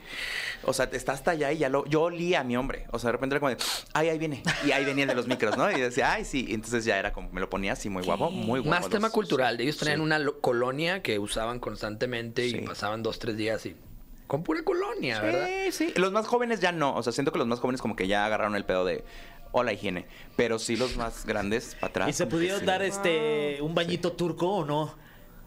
[0.64, 1.86] O sea, está hasta allá y ya lo.
[1.86, 2.88] Yo olía a mi hombre.
[2.92, 3.58] O sea, de repente era como de.
[3.94, 4.44] Ay, ahí viene.
[4.66, 5.70] Y ahí venía el de los micros, ¿no?
[5.72, 6.46] Y decía, ay, sí.
[6.50, 7.30] Y entonces ya era como.
[7.32, 8.70] Me lo ponía así muy guapo, muy guapo.
[8.70, 9.60] Más los- tema cultural.
[9.62, 10.04] Ellos tenían Sí.
[10.04, 12.58] una lo- colonia que usaban constantemente y Sí.
[12.62, 13.76] pasaban dos, tres días y.
[14.28, 15.48] Con pura colonia, ¿verdad?
[15.66, 15.94] Sí, sí.
[15.96, 16.96] Los más jóvenes ya no.
[16.96, 19.04] O sea, siento que los más jóvenes como que ya agarraron el pedo de.
[19.52, 20.06] Hola, higiene.
[20.36, 22.10] Pero sí, los más grandes para atrás.
[22.10, 22.66] ¿Y se pudieron sí.
[22.68, 24.94] dar este un bañito turco o no?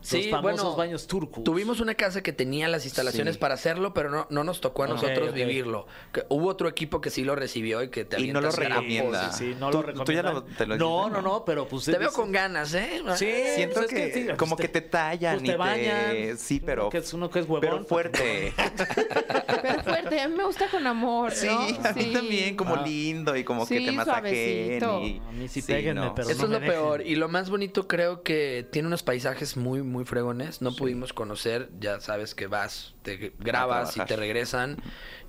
[0.03, 1.45] Sí, Los famosos bueno, baños turcos.
[1.45, 3.41] Tuvimos una casa que tenía las instalaciones Sí.
[3.41, 5.87] para hacerlo, pero no, no nos tocó a nosotros vivirlo.
[6.13, 9.33] Que hubo otro equipo que sí lo recibió y que te Y no lo recomienda.
[9.33, 11.45] Sí, sí, no ¿Tú- lo tú ya lo- te lo No, no, no?
[11.45, 11.85] pero pues...
[11.85, 13.01] Te veo con ganas, ¿eh?
[13.17, 15.57] Sí, Siento pues es que, sí, como pues que te tallan pues y te te
[15.59, 16.37] bañan.
[16.39, 18.53] Sí, pero que es- uno que es huevón, Pero pues, fuerte.
[19.63, 21.31] Pero fuerte, a mí me gusta con amor.
[21.33, 22.13] sí, a mí Sí.
[22.13, 22.83] también como Ah.
[22.85, 26.63] lindo y como que te masajeen y A mí sí péguenme, pero Eso no es
[26.63, 27.03] lo peor.
[27.07, 30.61] Y lo más bonito creo que tiene unos paisajes muy, muy fregones.
[30.63, 31.69] No pudimos conocer.
[31.79, 34.79] Ya sabes que vas, te grabas y te regresan,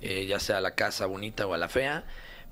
[0.00, 2.04] eh, ya sea a la casa bonita o a la fea.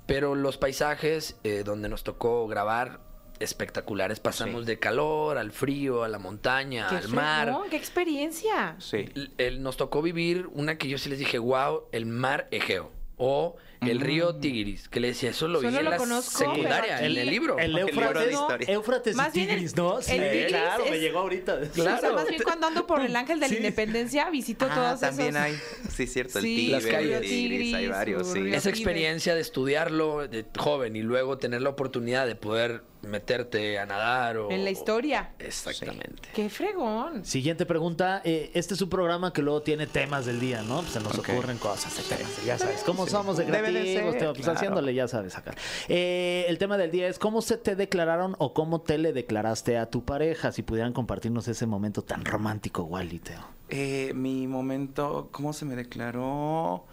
[0.05, 3.01] Pero los paisajes eh, donde nos tocó grabar,
[3.39, 4.19] espectaculares.
[4.19, 4.67] Pasamos Sí.
[4.67, 7.47] de calor al frío, a la montaña, Qué al mar.
[7.47, 8.75] fregón, ¡Qué experiencia!
[8.79, 9.09] Sí.
[9.37, 12.91] El- nos tocó vivir una que yo sí les dije, wow, el mar Egeo.
[13.17, 16.37] O el río Tigris, que le decía, eso lo vi Solo en lo la conozco,
[16.39, 17.57] secundaria, pero en aquí- el libro.
[17.59, 18.67] El libro de historia.
[18.69, 20.01] Éufrates Más y bien el- Tigris, ¿no?
[20.01, 21.59] Sí, el Tigris claro, me llegó ahorita.
[21.73, 21.97] Claro.
[21.97, 23.55] O sea, más bien cuando ando por el Ángel de la Sí.
[23.57, 25.41] Independencia, visito Ah, todos también esos...
[25.41, 25.55] hay,
[25.89, 27.15] sí, cierto, el Sí, Tigre, las calles.
[27.17, 28.39] el Tigris, hay varios, sí.
[28.53, 33.85] esa experiencia de estudiarlo de joven y luego tener la oportunidad de poder meterte a
[33.85, 35.31] nadar o En la historia.
[35.39, 36.29] Exactamente.
[36.33, 37.25] ¡Qué fregón!
[37.25, 38.21] Siguiente pregunta.
[38.23, 40.81] eh, este es un programa que luego tiene temas del día, ¿no?
[40.81, 42.83] Pues se nos ocurren cosas, temas, ya sabes.
[42.83, 44.11] ¿Cómo somos de de creativos?
[44.11, 44.33] ser, Teo?
[44.33, 44.57] Pues claro.
[44.57, 45.53] haciéndole, ya sabes, acá.
[45.87, 49.77] Eh, el tema del día es cómo se te declararon o cómo te le declaraste
[49.77, 50.51] a tu pareja.
[50.51, 53.41] Si pudieran compartirnos ese momento tan romántico, Wally, Teo.
[53.69, 56.85] Eh, mi momento, ¿cómo se me declaró?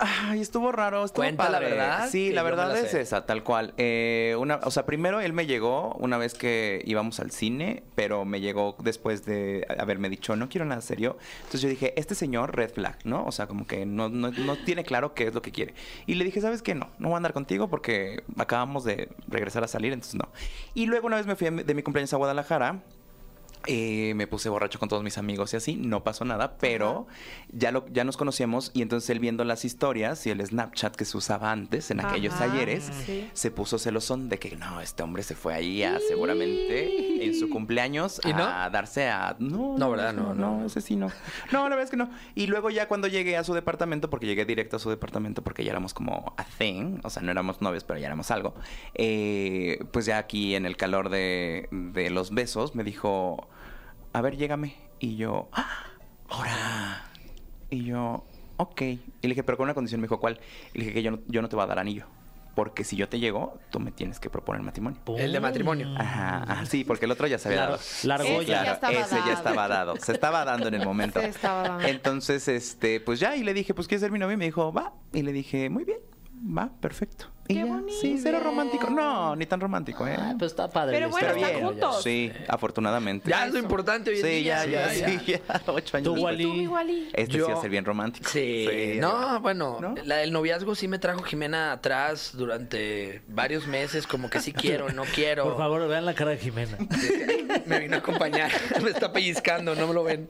[0.00, 3.00] Ay, estuvo raro, estuvo Cuenta la verdad, Sí, la verdad la es sé.
[3.00, 3.74] esa, tal cual.
[3.76, 8.24] Eh, una, o sea, primero él me llegó una vez que íbamos al cine, pero
[8.24, 11.16] me llegó después de haberme dicho, no quiero nada serio.
[11.38, 13.24] Entonces yo dije, este señor, red flag, ¿no?
[13.24, 15.74] O sea, como que no, no, no tiene claro qué es lo que quiere.
[16.06, 16.74] Y le dije, ¿sabes qué?
[16.74, 20.28] No, no voy a andar contigo porque acabamos de regresar a salir, entonces no.
[20.74, 22.80] Y luego una vez me fui de mi cumpleaños a Guadalajara.
[23.66, 27.06] Eh, me puse borracho con todos mis amigos y así, no pasó nada, pero
[27.50, 31.04] ya, lo, ya nos conocíamos y entonces él viendo las historias y el Snapchat que
[31.04, 33.30] se usaba antes en aquellos ayeres, sí.
[33.32, 37.48] se puso celosón de que no, este hombre se fue ahí a seguramente en su
[37.48, 38.44] cumpleaños ¿Y no?
[38.44, 39.36] a darse a...
[39.38, 40.12] No, No, ¿verdad?
[40.12, 40.66] No, no, no, no.
[40.66, 41.10] ese sí no.
[41.52, 42.10] No, la verdad es que no.
[42.34, 45.64] Y luego ya cuando llegué a su departamento, porque llegué directo a su departamento porque
[45.64, 48.54] ya éramos como a thing, o sea, no éramos novios, pero ya éramos algo,
[48.94, 53.48] eh, pues ya aquí en el calor de, de los besos me dijo,
[54.14, 54.74] a ver, llégame.
[54.98, 55.84] Y yo, ¡Ah!
[56.30, 57.04] ¡ahora!
[57.68, 58.24] Y yo,
[58.56, 58.80] ok.
[58.82, 60.40] Y le dije, pero con una condición, me dijo, ¿cuál?
[60.72, 62.06] Y le dije que yo no, yo no te voy a dar anillo.
[62.54, 65.00] porque si yo te llego, tú me tienes que proponer matrimonio.
[65.18, 65.88] El de matrimonio.
[65.98, 67.78] Ajá, ajá, sí, porque el otro ya se había dado.
[68.04, 68.64] largo Ese ya.
[68.64, 69.26] ya estaba ese dado.
[69.26, 69.96] ya estaba dado.
[69.96, 71.20] Se estaba dando en el momento.
[71.20, 71.88] Se estaba dando.
[71.88, 74.34] Entonces, este, pues ya, y le dije, pues ¿quieres ser mi novio?
[74.34, 74.92] Y me dijo, va.
[75.12, 75.98] Y le dije, muy bien,
[76.56, 77.26] va, perfecto.
[77.46, 77.92] Y Qué ya, bonito.
[78.00, 78.88] Sí, cero romántico.
[78.88, 80.16] No, ni tan romántico, ¿eh?
[80.18, 80.96] Ah, pues está padre.
[80.96, 82.02] Pero bueno, están juntos.
[82.02, 83.28] Sí, afortunadamente.
[83.28, 84.64] Ya es lo importante hoy en Sí, día.
[84.64, 85.40] ya, ya, sí, ya.
[85.66, 86.14] Ocho años.
[86.14, 86.22] Tú.
[86.22, 86.42] Wally.
[86.44, 87.08] Tú, mi Wally.
[87.12, 88.30] Este sí va a ser bien romántico.
[88.30, 89.94] Sí, no, bueno, ¿No?
[90.04, 94.88] la del noviazgo sí me trajo Jimena atrás durante varios meses, como que sí quiero,
[94.90, 95.44] no quiero.
[95.44, 96.78] Por favor, vean la cara de Jimena.
[97.66, 98.50] me vino a acompañar,
[98.82, 100.28] me está pellizcando, no me lo ven.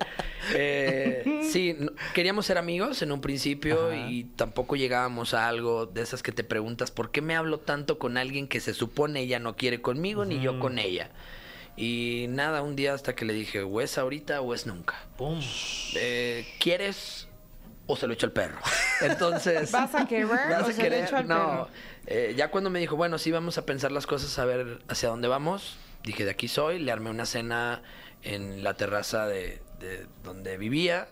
[0.52, 6.02] Eh, sí, no- queríamos ser amigos en un principio y tampoco llegábamos a algo de
[6.02, 9.38] esas que te preguntas, ¿por qué me hablo tanto con alguien que se supone ella
[9.38, 11.10] no quiere conmigo ni yo con ella?
[11.76, 14.94] Y nada, un día hasta que le dije, o es ahorita o es nunca.
[15.16, 15.40] Pum.
[15.96, 17.26] Eh, ¿Quieres
[17.86, 18.58] o se lo echo al perro?
[19.02, 19.72] Entonces...
[19.72, 21.04] ¿Vas a querer ¿Vas o a se lo querer?
[21.04, 21.34] echo al no.
[21.50, 21.68] perro?
[22.06, 25.08] Eh, ya cuando me dijo, bueno, sí, vamos a pensar las cosas, a ver hacia
[25.08, 27.82] dónde vamos, dije, de aquí soy, le armé una cena
[28.22, 31.08] en la terraza de, de donde vivía,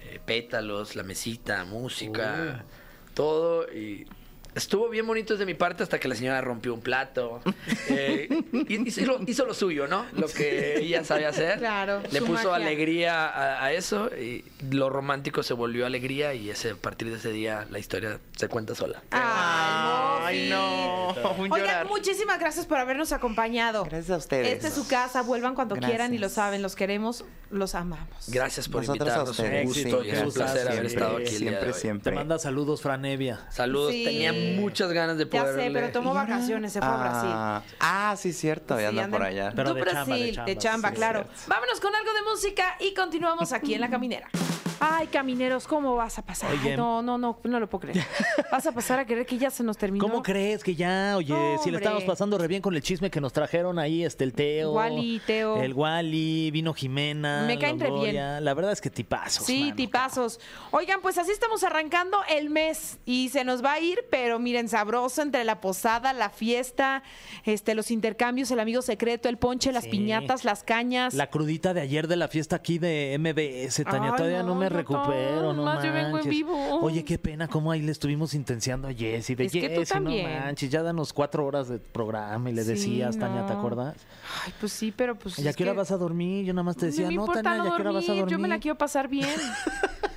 [0.00, 2.64] eh, pétalos, la mesita, música,
[3.14, 4.06] todo, y
[4.54, 7.40] estuvo bien bonito de mi parte hasta que la señora rompió un plato.
[7.86, 10.06] Eh, y- hizo, lo, hizo lo suyo, ¿no?
[10.12, 11.58] Lo que ella sabe hacer.
[11.58, 12.54] Claro, Le puso magia.
[12.54, 17.16] alegría a, a eso y lo romántico se volvió alegría y ese, a partir de
[17.16, 19.02] ese día la historia se cuenta sola.
[19.10, 21.08] Ay, Ay, no.
[21.50, 23.84] Oigan, muchísimas gracias por habernos acompañado.
[23.84, 24.48] Gracias a ustedes.
[24.48, 25.90] Esta es su casa, vuelvan cuando Gracias.
[25.90, 28.08] quieran y lo saben, los queremos, los amamos.
[28.28, 29.38] Gracias por Nosotros a invitarnos.
[29.38, 31.80] Un gusto y es un placer haber estado aquí el día Siempre, de hoy.
[31.80, 32.10] siempre.
[32.12, 33.40] Te manda saludos, Fran Evia.
[33.50, 33.92] Saludos.
[33.92, 34.04] Sí.
[34.04, 35.54] Tenía muchas ganas de Ya poder.
[35.60, 37.30] sé, pero tomó vacaciones, se fue a Brasil.
[37.32, 38.78] Ah, ah, sí, cierto.
[38.80, 39.52] Ya Sí, anda por allá.
[39.54, 41.20] Pero Tú de Brasil, chamba, de de chamba, sí, claro.
[41.24, 41.42] cierto.
[41.48, 44.28] Vámonos con algo de música y continuamos aquí en La Caminera.
[44.80, 46.50] Ay, camineros, ¿cómo vas a pasar?
[46.50, 46.76] Ay, Oye.
[46.76, 48.04] no, no, no, no lo puedo creer.
[48.50, 50.04] Vas a pasar a querer que ya se nos terminó.
[50.06, 51.14] ¿Cómo crees que ya?
[51.16, 52.12] Oye, No, si le estamos hombre.
[52.12, 54.72] pasando re bien con el chisme que nos trajeron ahí, este, el Teo.
[54.72, 55.62] Wally, Teo.
[55.62, 57.43] El Wally, vino Jimena.
[57.46, 58.40] Me caen re Longoria.
[58.40, 59.46] La verdad es que tipazos.
[59.46, 59.76] Sí, mano.
[59.76, 60.40] tipazos.
[60.70, 64.68] Oigan, pues así estamos arrancando el mes y se nos va a ir, pero miren,
[64.68, 67.02] sabroso entre la posada, la fiesta,
[67.44, 69.90] este, los intercambios, el amigo secreto, el ponche, las Sí.
[69.90, 71.14] piñatas, las cañas.
[71.14, 74.10] La crudita de ayer de la fiesta aquí de MBS, Tania.
[74.10, 76.80] Ay, todavía no, no, me no, recupero, no más yo vengo en vivo.
[76.80, 79.34] Oye, qué pena cómo ahí le estuvimos intenciando a Jessy.
[79.34, 82.62] De Es que tú Jessy, no manches, ya danos cuatro horas de programa y le
[82.64, 83.96] Sí, decías, Tania, ¿te acuerdas?
[84.44, 85.38] Ay, pues sí, pero pues.
[85.38, 86.44] ¿Y a qué hora vas a dormir?
[86.44, 87.92] Yo nada más te decía, no me no, importa Tania, no ¿y a qué hora
[87.92, 88.32] vas a dormir, dormir?
[88.32, 89.28] yo me la quiero pasar bien.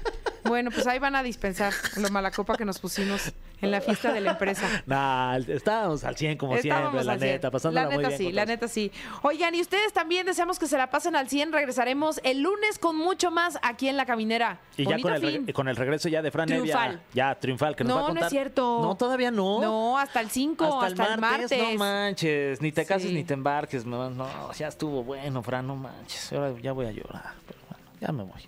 [0.48, 3.32] bueno, pues ahí van a dispensar lo mala copa que nos pusimos
[3.62, 4.68] en la fiesta de la empresa.
[4.86, 7.32] Nah, estábamos al 100 como Estábamos siempre, la al 100.
[7.34, 8.18] neta, pasándola La muy neta bien.
[8.20, 8.50] sí, la todos.
[8.56, 8.92] neta sí.
[9.24, 11.52] Oigan, y ustedes también deseamos que se la pasen al 100.
[11.54, 14.60] Regresaremos el lunes con mucho más aquí en La Caminera.
[14.78, 17.02] Y ya con el, con regreso ya de Fran Evia, Triunfal.
[17.14, 18.28] Ya, triunfal, que nos No, va a no contar.
[18.28, 18.80] es cierto.
[18.82, 19.62] No, todavía no.
[19.62, 21.58] No, hasta el 5, hasta, el martes.
[21.60, 23.14] No manches, ni te cases Sí.
[23.16, 23.86] ni te embarques.
[23.86, 26.32] No, no, ya estuvo bueno, Fran, no manches.
[26.34, 27.34] Ahora ya voy a llorar.
[27.48, 28.48] Pero bueno, ya me voy.